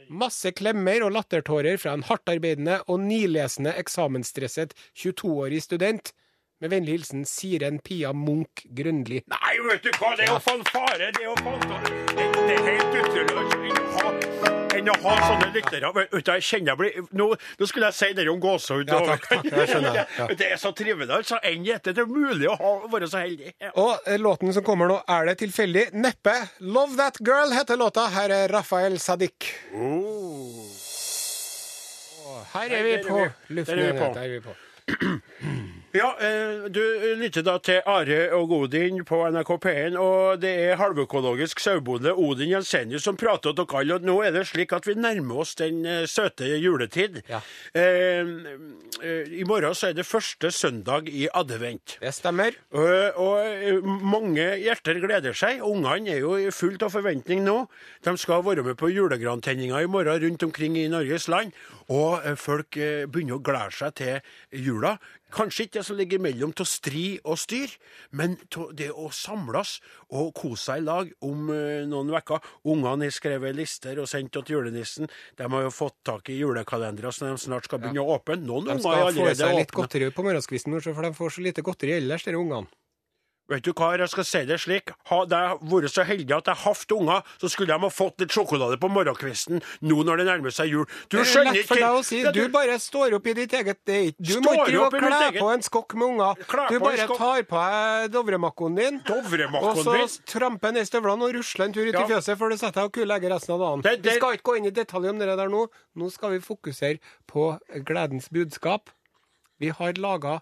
Masse 0.10 0.52
klemmer 0.58 1.06
og 1.06 1.14
lattertårer 1.16 1.78
fra 1.80 1.94
en 1.96 2.04
hardtarbeidende 2.04 2.80
og 2.90 3.00
nilesende 3.06 3.76
eksamensstresset 3.78 4.74
22-årig 4.98 5.62
student. 5.64 6.12
Med 6.60 6.74
vennlig 6.74 6.98
hilsen 6.98 7.26
Siren 7.26 7.80
Pia 7.80 8.12
Munch 8.14 8.66
Grønli. 8.76 9.22
Nei, 9.32 9.54
vet 9.70 9.86
du 9.86 9.94
hva, 9.96 10.16
det 10.20 10.28
er 10.28 10.34
jo 10.34 10.40
fanfare. 10.44 11.12
Det 11.16 11.24
er 11.24 11.30
jo 11.30 11.38
fanfare. 11.40 11.94
Det, 12.12 12.26
det 12.36 12.58
er 12.58 12.66
helt 12.68 13.00
utrolig 13.00 13.50
enn 14.80 14.90
å 14.92 14.96
ha, 15.04 15.14
sånne 15.24 15.48
lyttere. 15.54 15.92
Jeg 16.20 16.46
kjenner 16.46 16.72
jeg 16.72 16.80
blir 16.80 17.00
nå, 17.20 17.28
nå 17.60 17.70
skulle 17.70 17.90
jeg 17.90 17.98
si 17.98 18.10
det 18.18 18.26
om 18.32 18.40
gåsehud. 18.44 18.92
Ja, 18.92 19.00
takk, 19.08 19.28
takk, 19.30 19.48
jeg 19.52 19.72
skjønner, 19.72 20.00
ja. 20.20 20.28
Det 20.40 20.52
er 20.56 20.62
så 20.62 20.72
trivelig. 20.78 21.10
altså. 21.20 21.40
Enn 21.48 21.68
etter 21.68 21.96
Det 21.98 22.06
er 22.06 22.12
mulig 22.12 22.50
å 22.52 22.56
ha, 22.60 22.74
være 22.92 23.10
så 23.12 23.24
heldig. 23.24 23.54
Ja. 23.60 23.72
Og 23.82 24.08
eh, 24.08 24.20
låten 24.22 24.54
som 24.56 24.66
kommer 24.66 24.92
nå, 24.92 25.00
er 25.10 25.32
det 25.32 25.40
tilfeldig? 25.44 25.90
Neppe. 26.00 26.36
Love 26.64 27.00
That 27.00 27.20
Girl 27.26 27.56
heter 27.56 27.80
låta. 27.80 28.08
Her 28.14 28.36
er 28.36 28.56
Rafael 28.56 29.00
Sadik. 29.04 29.52
Her 32.50 32.72
er 32.74 32.86
vi 32.88 32.96
på 33.06 33.26
luften. 33.56 33.84
Der 34.16 34.24
er 34.24 34.34
vi 34.38 34.42
på. 34.48 34.58
Ja, 35.92 36.18
eh, 36.22 36.70
du 36.70 36.82
lytter 37.18 37.42
da 37.42 37.56
til 37.66 37.80
Are 37.90 38.18
og 38.38 38.52
Odin 38.54 39.00
på 39.10 39.24
NRK 39.34 39.50
P1, 39.64 39.96
og 39.98 40.38
det 40.44 40.52
er 40.68 40.78
halvøkologisk 40.78 41.64
sauebonde 41.64 42.14
Odin 42.14 42.52
Jensenius 42.52 43.08
som 43.08 43.18
prater 43.18 43.56
til 43.56 43.58
dere 43.58 43.80
alle. 43.82 43.98
Og 43.98 44.06
nå 44.06 44.20
er 44.22 44.36
det 44.36 44.44
slik 44.52 44.76
at 44.78 44.86
vi 44.86 44.94
nærmer 44.94 45.42
oss 45.42 45.56
den 45.58 45.82
eh, 45.90 46.06
søte 46.06 46.46
juletid. 46.62 47.24
Ja. 47.30 47.42
Eh, 47.74 48.22
I 49.34 49.48
morgen 49.50 49.74
så 49.74 49.90
er 49.90 49.98
det 49.98 50.06
første 50.06 50.52
søndag 50.54 51.10
i 51.10 51.26
advent. 51.34 51.98
Det 52.04 52.14
stemmer. 52.14 52.54
Og, 52.70 53.18
og 53.18 53.90
mange 54.06 54.46
hjerter 54.62 55.02
gleder 55.02 55.34
seg. 55.34 55.64
Ungene 55.66 56.14
er 56.14 56.22
jo 56.22 56.38
fullt 56.54 56.86
av 56.86 56.94
forventning 56.94 57.42
nå. 57.48 57.64
De 58.06 58.14
skal 58.22 58.46
være 58.46 58.68
med 58.68 58.78
på 58.78 58.92
julegrantenninga 58.94 59.82
i 59.82 59.90
morgen 59.90 60.22
rundt 60.22 60.46
omkring 60.46 60.78
i 60.78 60.90
Norges 60.92 61.26
land. 61.34 61.58
Og 61.90 62.22
folk 62.38 62.78
begynner 62.78 63.40
å 63.40 63.42
glede 63.42 63.74
seg 63.74 63.96
til 63.98 64.68
jula. 64.68 65.00
Kanskje 65.34 65.68
ikke 65.68 65.80
det 65.80 65.86
som 65.88 66.00
ligger 66.00 66.22
mellom 66.24 66.54
til 66.58 66.68
stri 66.70 67.04
og 67.24 67.38
styr, 67.40 67.74
men 68.18 68.38
det 68.78 68.90
å 68.90 69.10
samles 69.14 69.78
og 70.10 70.34
kose 70.38 70.64
seg 70.72 70.82
i 70.82 70.86
lag 70.88 71.12
om 71.26 71.52
uh, 71.54 71.86
noen 71.90 72.12
uker. 72.16 72.42
Ungene 72.70 73.10
har 73.10 73.16
skrevet 73.16 73.58
lister 73.58 74.02
og 74.02 74.10
sendt 74.10 74.34
til 74.36 74.58
julenissen. 74.58 75.10
De 75.38 75.50
har 75.50 75.66
jo 75.68 75.74
fått 75.74 76.00
tak 76.08 76.34
i 76.34 76.40
julekalendere 76.40 77.14
som 77.16 77.30
de 77.30 77.38
snart 77.42 77.70
skal 77.70 77.82
begynne 77.84 78.04
å 78.04 78.18
åpne. 78.18 78.42
Noen 78.44 78.72
De 78.72 78.80
skal 78.82 79.10
få 79.14 79.32
seg 79.34 79.56
litt 79.58 79.70
åpne. 79.70 79.80
godteri 79.82 80.12
på 80.14 80.26
morgenskvisten, 80.26 80.82
for 80.82 81.06
de 81.06 81.16
får 81.18 81.38
så 81.38 81.46
lite 81.46 81.66
godteri 81.66 81.98
ellers, 82.00 82.26
disse 82.26 82.40
ungene. 82.40 82.70
Vet 83.50 83.64
du 83.66 83.72
hva, 83.74 83.98
jeg 83.98 84.10
skal 84.12 84.26
si 84.30 84.42
det 84.46 84.60
slik. 84.62 84.92
Hadde 85.10 85.34
jeg 85.34 85.58
vært 85.72 85.90
så 85.90 86.04
heldig 86.06 86.36
at 86.38 86.50
jeg 86.52 86.60
hatt 86.64 86.92
unger, 86.94 87.24
så 87.42 87.50
skulle 87.50 87.74
de 87.74 87.80
ha 87.82 87.90
fått 87.90 88.22
litt 88.22 88.30
sjokolade 88.36 88.78
på 88.78 88.90
morgenkvisten 88.94 89.58
nå 89.90 90.04
når 90.06 90.22
det 90.22 90.26
nærmer 90.28 90.54
seg 90.54 90.70
jul. 90.70 90.86
Du 91.10 91.18
Det 91.18 91.24
er 91.24 91.30
skjønner 91.32 91.58
lett 91.58 91.66
for 91.66 91.76
ikke 91.80 91.88
deg 91.88 91.98
å 91.98 92.04
si. 92.06 92.20
Ja, 92.22 92.32
Du 92.32 92.48
bare 92.54 92.76
står 92.80 93.16
opp 93.18 93.26
i 93.26 93.34
ditt 93.34 93.52
eget 93.58 93.80
date. 93.90 94.14
Du 94.22 94.36
må 94.46 94.54
ikke 94.54 94.68
drive 94.70 94.86
og 94.86 94.94
kle 94.94 95.10
eget- 95.30 95.42
på 95.42 95.50
en 95.54 95.62
skokk 95.66 95.96
med 95.96 96.08
unger. 96.12 96.36
Du 96.70 96.80
bare 96.80 97.08
tar 97.10 97.44
på 97.50 97.64
deg 97.66 98.12
Dovremakkoen 98.14 98.76
din, 98.78 99.00
Dovremakkoen 99.10 99.82
og 99.82 100.10
så 100.10 100.22
tramper 100.30 100.72
ned 100.78 100.86
støvlene 100.86 101.24
og 101.26 101.34
rusler 101.34 101.66
en 101.66 101.74
tur 101.74 101.88
ut 101.90 101.94
Ja. 101.94 102.06
i 102.06 102.08
fjøset 102.14 102.38
før 102.38 102.50
du 102.54 102.58
setter 102.58 102.82
deg 102.82 102.86
og 102.86 102.94
kulegger 102.94 103.30
resten 103.34 103.54
av 103.56 103.60
dagen. 103.66 103.82
Det- 103.82 104.02
det- 104.04 104.12
Vi 104.14 104.18
skal 104.20 104.38
ikke 104.38 104.44
gå 104.44 104.58
inn 104.58 104.66
i 104.66 104.70
detalj 104.72 105.10
om 105.10 105.18
det 105.18 105.26
der 105.38 105.50
nå. 105.50 105.68
Nå 105.98 106.12
skal 106.12 106.30
vi 106.32 106.40
fokusere 106.40 107.00
på 107.28 107.60
gledens 107.84 108.30
budskap. 108.30 108.90
Vi 109.60 109.70
har 109.70 109.94
laga 109.94 110.42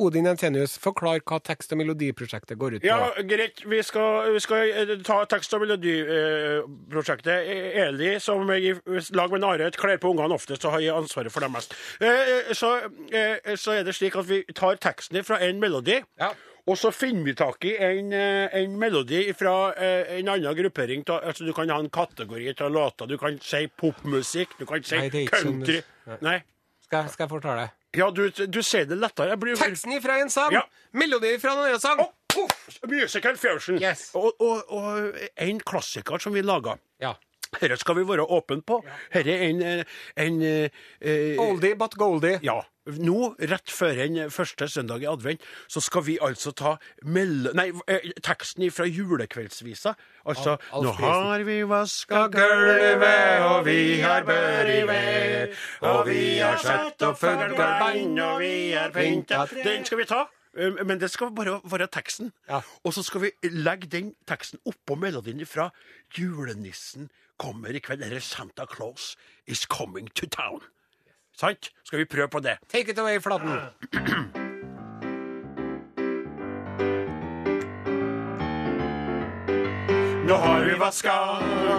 Odin 0.00 0.24
Jensenius, 0.24 0.78
forklar 0.80 1.20
hva 1.26 1.38
tekst- 1.44 1.72
og 1.74 1.78
melodiprosjektet 1.82 2.56
går 2.58 2.76
ut 2.78 2.82
på. 2.82 2.86
Ja, 2.88 3.10
greit. 3.28 3.60
Vi 3.68 3.82
skal, 3.84 4.30
vi 4.32 4.40
skal 4.40 4.70
eh, 4.70 4.92
ta 5.04 5.18
tekst- 5.28 5.52
og 5.56 5.60
melodiprosjektet. 5.64 7.50
Eli, 7.84 8.12
som 8.20 8.48
i 8.54 8.72
lag 9.16 9.30
med 9.34 9.44
Are 9.44 9.70
kler 9.76 9.98
på 10.00 10.12
ungene 10.14 10.34
oftest, 10.36 10.64
og 10.64 10.72
har 10.76 10.86
ansvaret 10.96 11.32
for 11.32 11.40
dem 11.44 11.52
mest. 11.52 11.74
Eh, 12.00 12.52
Så, 12.54 12.70
eh, 13.12 13.56
så 13.56 13.72
er 13.78 13.84
det 13.84 13.94
slik 13.94 14.16
at 14.16 14.28
vi 14.28 14.42
tar 14.54 14.76
teksten 14.76 15.22
fra 15.24 15.38
en 15.44 15.60
melodi. 15.60 16.00
Ja. 16.20 16.30
Og 16.68 16.76
så 16.78 16.90
finner 16.92 17.24
vi 17.24 17.34
tak 17.34 17.64
i 17.64 17.74
en, 17.82 18.12
en 18.12 18.74
melodi 18.78 19.32
fra 19.34 19.72
en 19.74 20.28
annen 20.28 20.54
gruppering. 20.54 21.02
Altså, 21.08 21.44
du 21.44 21.52
kan 21.56 21.68
ha 21.72 21.78
en 21.80 21.88
kategori 21.90 22.52
av 22.60 22.70
låter. 22.70 23.06
Du 23.08 23.16
kan 23.18 23.38
si 23.42 23.66
popmusikk, 23.66 24.48
du 24.58 24.66
kan 24.66 24.82
si 24.84 24.96
Nei, 24.98 25.08
det 25.10 25.24
sånn- 25.30 25.42
country. 25.64 25.80
Nei. 26.06 26.18
Nei. 26.22 26.38
Skal, 26.84 27.08
skal 27.08 27.26
jeg 27.26 27.30
fortale? 27.30 27.70
Ja, 27.96 28.10
du, 28.14 28.28
du 28.30 28.60
sier 28.62 28.86
det 28.86 28.98
lettere. 29.00 29.32
Jeg 29.34 29.40
blir 29.42 29.56
Teksten 29.58 29.92
ifra 29.96 30.20
en 30.22 30.30
sang, 30.30 30.52
Ja. 30.54 30.62
melodi 30.94 31.32
fra 31.42 31.56
en 31.56 31.64
annen 31.64 31.80
sang. 31.82 31.98
Å, 31.98 32.10
poff! 32.30 32.78
Musical 32.86 33.36
fusion. 33.40 33.80
Yes. 33.82 34.10
Og, 34.14 34.30
og, 34.38 34.70
og 34.70 35.18
en 35.42 35.58
klassiker 35.66 36.22
som 36.22 36.36
vi 36.36 36.44
laga. 36.46 36.76
Ja. 37.02 37.16
Dette 37.58 37.80
skal 37.80 37.96
vi 37.98 38.04
være 38.06 38.22
åpne 38.30 38.60
på. 38.62 38.76
Dette 39.10 39.32
er 39.34 39.48
en, 39.48 39.62
en, 39.66 39.80
en 40.22 40.36
eh, 40.46 40.82
eh, 41.02 41.40
Oldie 41.42 41.74
but 41.74 41.96
goldie. 41.98 42.38
Ja. 42.46 42.60
Nå, 42.98 43.34
rett 43.50 43.70
før 43.70 43.94
den 43.94 44.30
første 44.30 44.66
søndag 44.68 45.02
i 45.02 45.06
advent, 45.10 45.40
så 45.68 45.80
skal 45.80 46.02
vi 46.06 46.18
altså 46.22 46.52
ta 46.56 46.76
mel 47.04 47.50
nei, 47.54 47.68
eh, 47.86 48.10
teksten 48.22 48.70
fra 48.72 48.84
julekveldsvisa. 48.88 49.94
Altså 50.26 50.56
Al 50.72 50.82
Nå 50.84 50.92
har 50.98 51.44
vi 51.46 51.60
vaska 51.68 52.26
gulvet, 52.32 53.42
og 53.46 53.64
vi 53.66 54.00
har 54.00 54.24
bør 54.24 54.70
i 54.74 54.82
ved, 54.88 55.54
og 55.82 56.06
vi 56.08 56.38
har 56.38 56.58
satt 56.62 57.02
opp 57.02 57.18
fuglebein, 57.20 58.18
og 58.20 58.38
vi 58.40 58.72
har 58.72 58.90
pynta 58.94 59.46
Den 59.64 59.84
skal 59.84 59.98
vi 59.98 60.04
ta. 60.04 60.26
eh, 60.56 60.70
Men 60.84 60.98
det 60.98 61.10
skal 61.10 61.30
bare 61.30 61.60
være 61.64 61.86
teksten. 61.88 62.32
Ja. 62.48 62.60
Og 62.84 62.92
så 62.94 63.02
skal 63.02 63.20
vi 63.20 63.30
legge 63.42 63.86
den 63.88 64.14
teksten 64.26 64.58
oppå 64.66 64.96
melodien 64.98 65.44
fra 65.46 65.70
Julenissen 66.18 67.10
kommer 67.40 67.72
i 67.74 67.80
kveld, 67.80 68.02
eller 68.04 68.20
Santa 68.20 68.66
Claus 68.66 69.16
is 69.46 69.64
coming 69.66 70.08
to 70.14 70.26
town. 70.26 70.60
Sant? 71.40 71.70
Skal 71.84 71.98
vi 71.98 72.04
prøve 72.04 72.28
på 72.28 72.40
det? 72.44 72.58
Take 72.68 72.92
it 72.92 72.98
away, 72.98 73.20
Flaten. 73.20 73.48
Nå 80.28 80.34
har 80.34 80.64
vi 80.64 80.74
vaska 80.78 81.14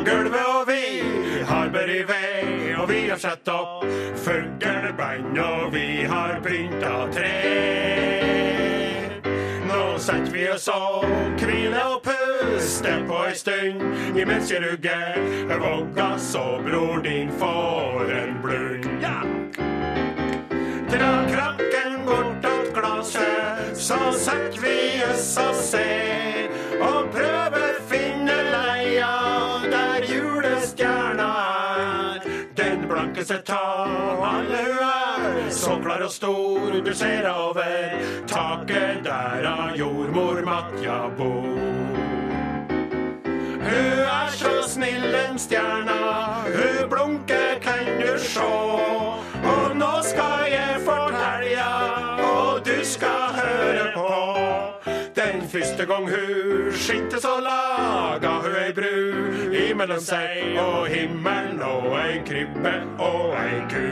gulvet, 0.06 0.46
og 0.46 0.68
vi 0.68 1.44
har 1.46 1.70
bør 1.70 1.92
i 1.94 2.02
ved, 2.10 2.76
og 2.82 2.90
vi 2.90 3.04
har 3.10 3.18
satt 3.22 3.48
opp 3.54 3.86
fuglebein, 4.26 5.38
og 5.40 5.70
vi 5.74 5.86
har 6.10 6.42
pynta 6.44 6.96
tre. 7.14 7.36
Nå 9.70 9.80
setter 10.02 10.34
vi 10.34 10.50
oss 10.50 10.68
og 10.74 11.06
hviler 11.38 11.94
og 11.94 12.02
puster 12.10 13.06
på 13.08 13.22
ei 13.30 13.38
stund, 13.38 13.86
imens 14.18 14.52
jeg 14.52 14.66
rugger 14.66 15.22
vogga 15.62 16.18
så 16.18 16.44
bror 16.66 17.00
din 17.06 17.32
får 17.40 18.12
en 18.18 18.42
blund. 18.42 18.92
Ja! 19.06 19.41
Dra 21.02 21.26
krakken 21.34 22.06
bortåt 22.06 22.74
glaset, 22.74 23.78
så 23.78 23.98
setter 24.14 24.62
vi 24.62 25.02
oss 25.10 25.32
og 25.42 25.56
ser. 25.58 26.52
Og 26.78 27.08
prøver 27.16 27.80
finne 27.90 28.36
leia 28.52 29.10
der 29.66 30.06
julestjerna 30.06 31.30
er. 31.80 32.28
Den 32.54 32.86
blankeste 32.86 33.42
av 33.58 34.22
alle 34.28 34.62
hun 34.68 34.84
er, 34.86 35.50
så 35.50 35.80
klar 35.82 36.06
og 36.06 36.14
stor 36.14 36.78
du 36.86 36.94
ser 36.94 37.26
over 37.34 37.98
taket 38.30 39.02
der 39.08 39.50
av 39.56 39.74
jordmor 39.82 40.46
Matja 40.46 41.00
bor. 41.18 41.58
Hun 43.66 44.06
er 44.06 44.38
så 44.38 44.54
snill, 44.70 45.10
den 45.18 45.42
stjerna. 45.42 45.98
Hun 46.46 46.90
blunker, 46.94 47.58
kan 47.66 47.90
du 47.98 48.14
sjå. 48.22 48.54
Og 49.42 49.76
nå 49.78 49.92
skal 50.06 50.51
Den 55.16 55.42
første 55.50 55.86
gang 55.86 56.10
hun 56.10 56.72
skinte, 56.72 57.22
så 57.22 57.28
laga 57.44 58.30
hun 58.30 58.56
ei 58.56 58.72
bru 58.74 58.92
imellom 59.52 60.00
seg 60.00 60.56
og 60.62 60.88
himmelen 60.88 61.60
og 61.68 61.98
ei 62.00 62.22
krybbe 62.28 62.72
og 63.00 63.36
ei 63.36 63.58
ku. 63.74 63.90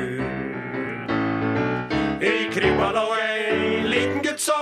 I 2.24 2.34
krybba 2.54 2.92
lå 2.96 3.04
ei 3.20 3.84
liten 3.92 4.24
gutt 4.24 4.40
så 4.40 4.60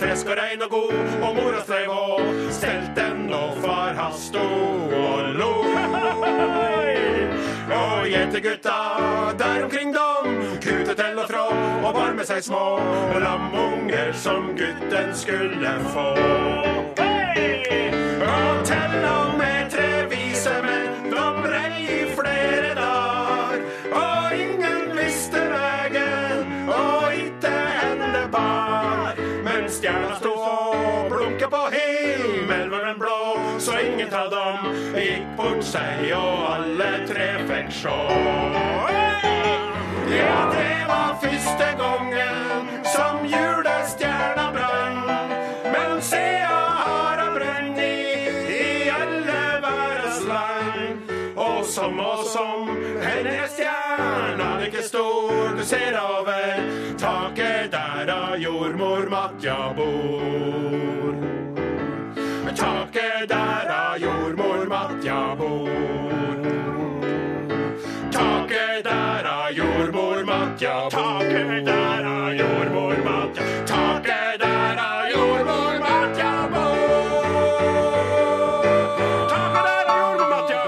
frisk 0.00 0.26
og 0.26 0.40
rein 0.42 0.66
og 0.66 0.74
god, 0.74 1.14
og 1.22 1.38
mora 1.38 1.62
streiv 1.62 1.94
og 1.94 2.20
stelte 2.50 2.98
den, 2.98 3.30
og 3.32 3.62
far 3.62 3.94
hans 3.94 4.26
sto 4.32 4.46
og 5.04 5.34
lo. 5.38 5.52
Og 7.72 8.08
gjetegutta 8.08 8.74
der 9.38 9.64
omkring 9.64 9.94
dem 9.94 10.31
kutet 10.92 11.06
til 11.06 11.18
og 11.18 11.28
fra 11.28 11.42
og 11.88 11.94
varme 11.94 12.24
seg 12.24 12.42
små 12.44 12.78
lamunger 13.20 14.12
som 14.12 14.50
gutten 14.58 15.14
skulle 15.16 15.72
få. 15.92 16.08
Og 18.32 18.66
til 18.68 18.96
og 19.08 19.30
med 19.38 19.70
tre 19.72 19.88
vise 20.10 20.52
menn, 20.64 21.08
de 21.08 21.24
brei 21.38 21.86
i 21.86 22.00
flere 22.16 22.74
dager. 22.76 23.62
Og 24.02 24.36
ingen 24.36 24.92
visste 24.98 25.40
veien, 25.54 26.52
og 26.68 27.14
ikke 27.14 27.54
henne 27.78 28.26
bar. 28.32 29.16
Men 29.46 29.70
stjerna 29.70 30.18
sto 30.20 30.34
og 30.34 31.08
blunka 31.08 31.48
på 31.48 31.62
himmelen 31.76 32.98
blå, 32.98 33.38
så 33.58 33.80
ingen 33.80 34.12
av 34.12 34.28
dem 34.34 34.76
gikk 34.98 35.32
bort 35.40 35.64
seg, 35.64 36.04
og 36.18 36.44
alle 36.52 36.92
tre 37.08 37.32
fikk 37.48 37.72
sjå. 37.80 39.11
Ja, 40.18 40.52
det 40.52 40.84
var 40.88 41.16
første 41.22 41.68
gangen 41.78 42.68
som 42.94 43.26
julestjerna 43.26 44.46
brann. 44.56 45.00
Men 45.72 46.02
sia 46.02 46.58
har 46.84 47.22
hun 47.24 47.34
brent 47.34 47.78
i, 47.78 48.90
alle 48.90 49.40
verdens 49.64 50.20
land. 50.28 51.12
Og 51.36 51.64
som 51.64 52.00
og 52.00 52.24
som 52.28 52.68
henne 53.02 53.36
er 53.42 53.48
stjerna 53.56 54.52
like 54.60 54.82
stor 54.82 55.56
du 55.56 55.64
ser 55.64 55.96
over 56.00 56.62
taket 56.98 57.72
der 57.72 58.10
av 58.12 58.36
jordmor 58.38 59.08
Matja 59.10 59.72
bor. 59.76 61.16
Taket 62.56 63.28
der 63.28 63.72
av 63.74 63.98
jordmor 63.98 64.66
Matja 64.68 65.36
bor. 65.38 65.70
Taket 68.12 68.84
der 68.84 69.30
av 69.34 69.52
jordmor 69.52 69.71
jordmormat, 70.60 70.60
ja. 70.60 70.88
Taket 70.90 71.70
der 71.70 71.98
er 71.98 72.32
jordmormat, 72.38 73.36
ja. 73.36 73.42
Taket 73.66 74.40
der 74.40 74.46
er 74.46 75.10
jordmormat, 75.14 76.18
ja. 76.18 76.32
Taket 79.28 79.64
der 79.68 79.72
er 79.88 80.00
jordmormat, 80.02 80.50
ja. 80.50 80.62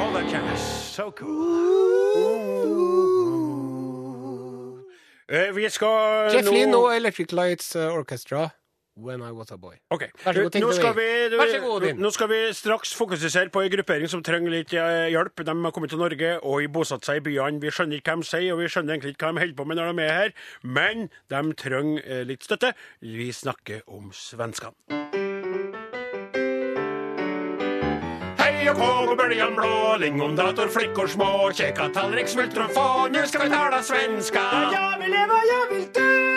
All 0.00 0.10
that 0.12 0.26
can 0.30 0.44
is 0.54 0.60
so 0.60 1.10
cool. 1.10 1.78
Uh, 5.32 5.56
vi 5.56 5.68
skal 5.68 6.30
Jeff 6.34 6.50
Lynn 6.50 6.74
og 6.74 6.96
Electric 6.96 7.32
Lights 7.32 7.76
eh, 7.76 7.92
Orchestra. 7.98 8.48
When 8.98 9.22
I 9.22 9.30
was 9.30 9.52
a 9.52 9.56
boy. 9.56 9.76
Ok. 9.94 10.02
God, 10.24 10.56
nå, 10.58 10.72
skal 10.74 10.94
vi, 10.96 11.06
Vær 11.38 11.52
så 11.52 11.60
god, 11.62 11.84
nå 12.02 12.10
skal 12.10 12.28
vi 12.32 12.38
straks 12.56 12.94
fokusere 12.98 13.46
på 13.54 13.62
en 13.62 13.70
gruppering 13.70 14.10
som 14.10 14.24
trenger 14.26 14.50
litt 14.50 14.74
eh, 14.74 15.06
hjelp. 15.12 15.44
De 15.46 15.54
har 15.54 15.74
kommet 15.76 15.92
til 15.94 16.00
Norge 16.02 16.32
og 16.42 16.66
bosatt 16.74 17.06
seg 17.06 17.20
i 17.20 17.24
byene. 17.28 17.62
Vi 17.62 17.70
skjønner 17.70 18.00
ikke 18.00 18.16
hva 18.16 18.24
de 18.24 18.26
sier, 18.26 18.50
og 18.56 18.58
vi 18.58 18.70
skjønner 18.72 18.96
egentlig 18.96 19.14
ikke 19.14 19.28
hva 19.28 19.36
de 19.36 19.44
holder 19.44 19.58
på 19.60 19.68
med 19.70 19.78
når 19.78 19.92
de 19.92 20.06
er 20.08 20.16
her, 20.18 20.34
men 20.66 21.06
de 21.30 21.42
trenger 21.62 22.02
eh, 22.02 22.24
litt 22.26 22.42
støtte. 22.48 22.72
Vi 23.04 23.30
snakker 23.30 23.86
om 23.86 24.10
svenskene. 24.10 24.74
Hei 28.42 28.66
og 28.72 28.80
kå 28.80 28.90
og 29.12 29.14
bøljan 29.20 29.54
blå, 29.54 29.74
lingondator, 30.02 30.72
flickor 30.74 31.06
små, 31.12 31.52
kjekka 31.54 31.92
tallrik, 31.94 32.26
smultron 32.32 32.74
få, 32.74 32.88
nu 33.14 33.22
ska 33.30 33.44
vi 33.44 33.52
tala 33.54 33.82
svenska. 33.82 34.48
Jeg 34.74 35.04
vil 35.04 35.14
leve, 35.14 35.44
jeg 35.52 35.70
vil 35.70 35.86
dø 35.94 36.08
i 36.24 36.27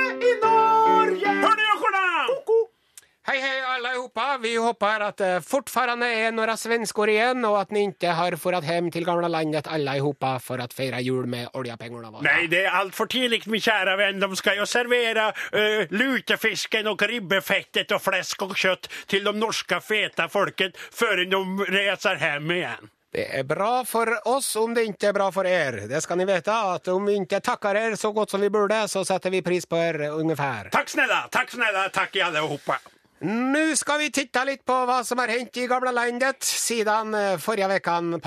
Hei, 3.42 3.62
alle 3.66 3.96
sammen. 3.96 4.42
Vi 4.42 4.56
håper 4.56 5.02
at 5.08 5.18
det 5.18 5.32
fortfarande 5.48 6.06
er 6.06 6.32
några 6.32 6.58
svenskor 6.58 7.10
igjen, 7.10 7.42
og 7.46 7.58
at 7.58 7.72
ni 7.74 7.88
ikke 7.90 8.14
har 8.14 8.38
dratt 8.38 8.68
hjem 8.70 8.92
til 8.94 9.06
gamla 9.08 9.32
landet 9.32 9.66
alle 9.66 9.98
sammen 9.98 10.44
for 10.46 10.62
å 10.62 10.68
feire 10.70 11.02
jul 11.02 11.26
med 11.26 11.50
oljepengene 11.58 12.12
våre. 12.12 12.26
Nei, 12.28 12.46
det 12.52 12.68
er 12.68 12.78
altfor 12.84 13.10
tidlig, 13.10 13.42
tidigt 13.42 13.52
min 13.52 13.62
kjære 13.64 13.98
venn. 13.98 14.22
De 14.22 14.38
skal 14.38 14.60
jo 14.60 14.66
servera 14.70 15.32
uh, 15.32 15.90
lutefisken 15.90 16.88
og 16.92 17.02
ribbefettet 17.02 17.92
og 17.96 18.02
flesk 18.02 18.46
og 18.46 18.56
kjøtt 18.58 18.90
til 19.10 19.26
de 19.26 19.34
norske 19.34 19.82
feta 19.82 20.28
folket 20.30 20.78
før 20.78 21.24
de 21.26 21.42
reser 21.72 22.22
hjem 22.22 22.52
igjen. 22.60 22.92
Det 23.12 23.26
er 23.40 23.44
bra 23.44 23.84
for 23.84 24.08
oss 24.32 24.54
om 24.56 24.72
det 24.74 24.86
ikke 24.88 25.10
er 25.10 25.18
bra 25.18 25.32
for 25.36 25.48
er. 25.48 25.82
Det 25.90 26.00
skal 26.04 26.22
ni 26.22 26.30
veta 26.30 26.62
at 26.78 26.88
om 26.94 27.10
vi 27.10 27.18
ikke 27.20 27.42
takker 27.44 27.76
er 27.76 27.98
så 28.00 28.14
godt 28.16 28.32
som 28.32 28.42
vi 28.42 28.54
burde, 28.54 28.86
så 28.88 29.04
setter 29.04 29.34
vi 29.34 29.42
pris 29.44 29.66
på 29.66 29.76
er 29.76 30.10
ungefär. 30.12 30.70
Takk 30.72 30.90
snälla, 30.90 31.26
takk 31.32 31.52
snälla, 31.52 31.90
takk 31.90 32.16
i 32.16 32.24
allihopa. 32.30 32.80
Nu 33.22 33.76
skal 33.76 34.00
vi 34.00 34.10
titte 34.12 34.42
litt 34.46 34.64
på 34.66 34.74
hva 34.90 35.04
som 35.06 35.20
har 35.22 35.28
hendt 35.30 35.58
i 35.62 35.68
gamle 35.70 35.92
landet 35.94 36.44
siden 36.44 37.14
forrige 37.40 37.68
förra 37.68 37.68
veckan. 37.68 38.22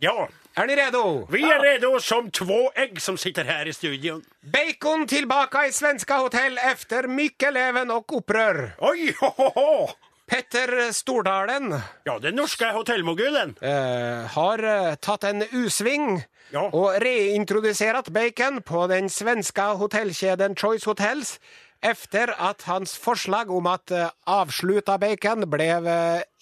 Ja, 0.00 0.28
Er 0.56 0.66
ni 0.66 0.74
redo? 0.76 1.26
vi 1.30 1.42
er 1.42 1.60
redo 1.62 2.00
som 2.00 2.30
två 2.30 2.70
egg 2.74 3.00
som 3.00 3.16
sitter 3.16 3.44
her 3.44 3.66
i 3.66 3.72
studion. 3.72 4.24
Bacon 4.42 5.06
tilbake 5.06 5.66
i 5.68 5.72
svenska 5.72 6.16
hotell 6.18 6.58
efter 6.58 7.06
mycket 7.06 7.52
leven 7.54 7.90
og 7.90 8.12
opprør. 8.12 8.72
Oi, 8.78 9.12
ho, 9.20 9.30
ho, 9.36 9.48
ho. 9.54 9.88
Petter 10.26 10.92
Stordalen 10.92 11.74
Ja, 12.04 12.18
den 12.18 12.34
norske 12.34 12.66
hotellmogulen. 12.74 13.54
Uh, 13.62 14.26
har 14.34 14.96
tatt 14.96 15.24
en 15.24 15.42
U-sving 15.52 16.22
Ja. 16.52 16.62
og 16.72 16.94
reintroducerat 17.02 18.08
bacon 18.12 18.62
på 18.62 18.86
den 18.86 19.08
svenska 19.10 19.62
hotellkjeden 19.76 20.56
Choice 20.56 20.86
Hotels 20.88 21.38
efter 21.80 22.32
at 22.42 22.62
hans 22.66 22.96
forslag 22.98 23.50
om 23.54 23.66
at 23.70 23.92
avslutta 24.26 24.96
bacon 24.98 25.44
ble 25.50 25.68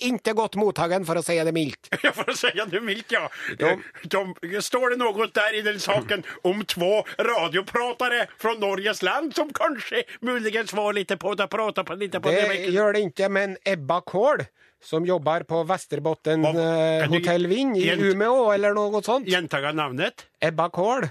ikke 0.00 0.32
godt 0.38 0.56
mottagen 0.60 1.04
for 1.08 1.20
å 1.20 1.24
si 1.24 1.36
det 1.44 1.52
mildt. 1.56 1.90
Ja, 2.06 2.12
for 2.16 2.30
å 2.32 2.36
si 2.36 2.48
det 2.56 2.80
mildt, 2.84 3.12
ja. 3.12 3.26
De, 3.58 3.74
de, 4.08 4.60
står 4.64 4.94
det 4.94 4.98
noe 5.02 5.28
der 5.36 5.58
i 5.58 5.62
den 5.66 5.78
saken 5.82 6.24
om 6.46 6.62
to 6.68 7.02
radiopratere 7.18 8.26
fra 8.40 8.54
Norges 8.60 9.02
land 9.06 9.34
som 9.36 9.50
kanskje 9.56 10.04
muligens 10.24 10.72
var 10.76 10.94
litt 10.96 11.12
på 11.20 11.34
det 11.38 11.48
prata 11.52 11.84
på 11.84 11.96
lite 11.98 12.20
på 12.20 12.32
Det 12.32 12.46
det? 12.48 12.60
gjør 12.74 12.96
det 12.96 13.04
ikke, 13.10 13.28
men 13.32 13.56
Ebba 13.66 14.00
Kål 14.06 14.46
som 14.86 15.06
jobber 15.08 15.42
på 15.48 15.62
Vesterbotten 15.66 16.44
eh, 16.46 17.06
Hotell 17.10 17.48
Vind 17.50 17.78
i 17.80 17.88
Umeå 17.96 18.52
eller 18.54 18.74
noe 18.76 19.00
sånt. 19.02 19.26
Gentaga 19.26 19.72
navnet? 19.74 20.26
Ebba 20.40 20.68
Kål. 20.70 21.08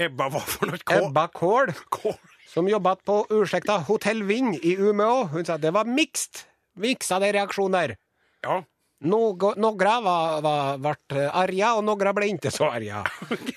Ebba 0.00 0.30
hva 0.32 0.40
for 0.42 0.72
noe? 0.72 0.80
Kål? 0.82 1.04
Ebba 1.10 1.26
Kål. 1.36 1.72
K- 1.92 2.16
som 2.52 2.68
jobbat 2.68 3.04
på 3.04 3.26
ursäkta, 3.30 3.78
Hotell 3.78 4.22
Vind 4.22 4.54
i 4.62 4.76
Umeå. 4.76 5.24
Hun 5.24 5.44
sa 5.44 5.58
det 5.58 5.70
var 5.70 5.84
mixed. 5.84 6.44
Miksa 6.76 7.18
de 7.18 7.32
reaksjoner. 7.32 7.96
Ja. 8.42 8.62
Noen 9.02 9.64
eh, 9.64 11.30
arga 11.34 11.70
og 11.74 11.84
noen 11.84 12.12
ble 12.14 12.28
ikke 12.30 12.52
så 12.54 12.68
arga. 12.70 13.02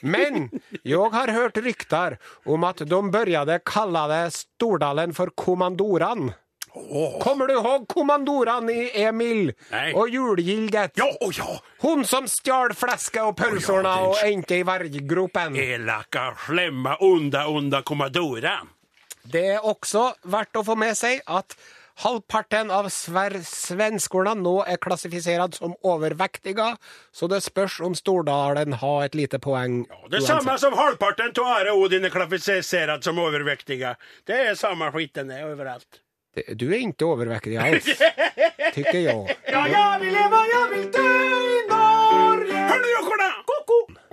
Men 0.02 0.48
jeg 0.82 1.12
har 1.14 1.34
hørt 1.36 1.60
ryktar 1.62 2.18
om 2.46 2.64
at 2.66 2.82
de 2.82 3.02
begynte 3.12 3.60
å 3.60 3.66
kalle 3.68 4.08
det 4.12 4.24
Stordalen 4.40 5.14
for 5.14 5.32
kommandoran. 5.36 6.32
Kommer 7.24 7.48
du 7.48 7.54
ihåg 7.54 7.88
kommandoran 7.88 8.70
i 8.70 8.90
Emil 9.04 9.54
Nei. 9.72 9.94
og 9.96 10.10
julgildet? 10.12 10.98
Ja, 11.00 11.08
oh, 11.24 11.32
ja! 11.32 11.60
Hun 11.86 12.04
som 12.06 12.28
stjal 12.28 12.74
fläsket 12.74 13.22
och 13.24 13.40
oh, 13.40 13.58
Ja, 13.68 14.16
är- 14.24 14.40
och 14.40 14.52
i 14.52 14.64
varggropen. 14.64 15.56
Elaka, 15.56 16.36
slemme, 16.46 16.96
onda, 17.00 17.48
onda 17.48 17.82
kommandoran. 17.82 18.75
Det 19.32 19.46
er 19.56 19.66
også 19.66 20.14
verdt 20.30 20.56
å 20.60 20.64
få 20.68 20.76
med 20.78 20.96
seg 20.98 21.22
at 21.28 21.56
halvparten 22.04 22.72
av 22.76 22.90
sver 22.92 23.38
svenskorna 23.48 24.34
nå 24.36 24.58
er 24.68 24.78
klassifisert 24.84 25.56
som 25.56 25.74
overvektige, 25.88 26.74
så 27.16 27.30
det 27.32 27.40
spørs 27.46 27.78
om 27.88 27.96
Stordalen 27.96 28.76
har 28.82 29.06
et 29.06 29.16
lite 29.16 29.40
poeng. 29.40 29.86
Det 30.12 30.20
är 30.20 30.26
samme 30.28 30.58
som 30.60 30.76
halvparten 30.76 31.32
av 31.40 31.54
Are 31.56 31.72
Odin 31.80 32.06
er 32.06 32.12
klassifisert 32.14 33.04
som 33.08 33.18
overvektige. 33.24 33.96
Det 34.28 34.42
er 34.50 34.56
samme 34.60 34.92
skitten 34.92 35.32
overalt. 35.32 36.02
Det- 36.36 36.58
Du 36.58 36.68
er 36.68 36.82
ikke 36.84 37.08
overvektig 37.08 37.56
alls, 37.58 37.86
tykker 38.76 39.00
jeg. 39.00 39.38
Ja, 39.48 39.66
jeg 39.72 40.02
vil 40.02 40.12
leve, 40.20 40.42
jeg 40.52 40.70
vil 40.76 40.90
dø 40.92 41.06
i 41.56 41.62
Norge. 41.70 42.60
Hør 42.74 42.82
nå. 42.84 42.92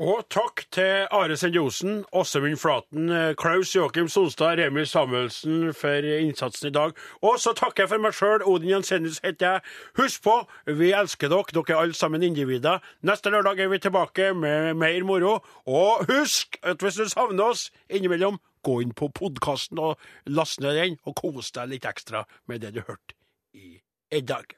Og 0.03 0.25
takk 0.35 0.65
til 0.75 1.05
Are 1.15 1.37
Send-Josen, 1.39 2.01
Åsemund 2.13 2.57
Flaten, 2.59 3.05
Klaus 3.39 3.71
Joakim 3.77 4.09
Sonstad, 4.09 4.59
Remi 4.59 4.83
Samuelsen 4.85 5.75
for 5.79 6.09
innsatsen 6.19 6.69
i 6.69 6.73
dag. 6.75 6.91
Og 7.23 7.37
så 7.39 7.53
takker 7.55 7.85
jeg 7.85 7.91
for 7.93 8.03
meg 8.03 8.17
sjøl. 8.19 8.43
Odin 8.43 8.73
Jensenius 8.73 9.21
heter 9.23 9.47
jeg. 9.47 9.61
Husk 10.01 10.25
på, 10.25 10.35
vi 10.67 10.89
elsker 10.91 11.31
dere. 11.31 11.55
Dere 11.55 11.77
er 11.77 11.83
alle 11.85 11.95
sammen 11.95 12.25
individer. 12.27 12.83
Neste 13.07 13.31
lørdag 13.31 13.63
er 13.63 13.71
vi 13.71 13.79
tilbake 13.79 14.33
med 14.35 14.75
mer 14.81 15.07
moro. 15.07 15.37
Og 15.71 16.03
husk 16.11 16.59
at 16.67 16.83
hvis 16.83 16.99
du 16.99 17.07
savner 17.07 17.53
oss 17.53 17.69
innimellom, 17.87 18.41
gå 18.67 18.81
inn 18.83 18.97
på 18.99 19.07
podkasten 19.15 19.79
og 19.79 20.03
last 20.27 20.59
ned 20.67 20.81
den, 20.81 20.99
og 21.07 21.15
kos 21.23 21.55
deg 21.55 21.77
litt 21.77 21.87
ekstra 21.87 22.25
med 22.51 22.67
det 22.67 22.75
du 22.75 22.83
hørte 22.83 23.15
i 23.55 24.21
dag. 24.27 24.51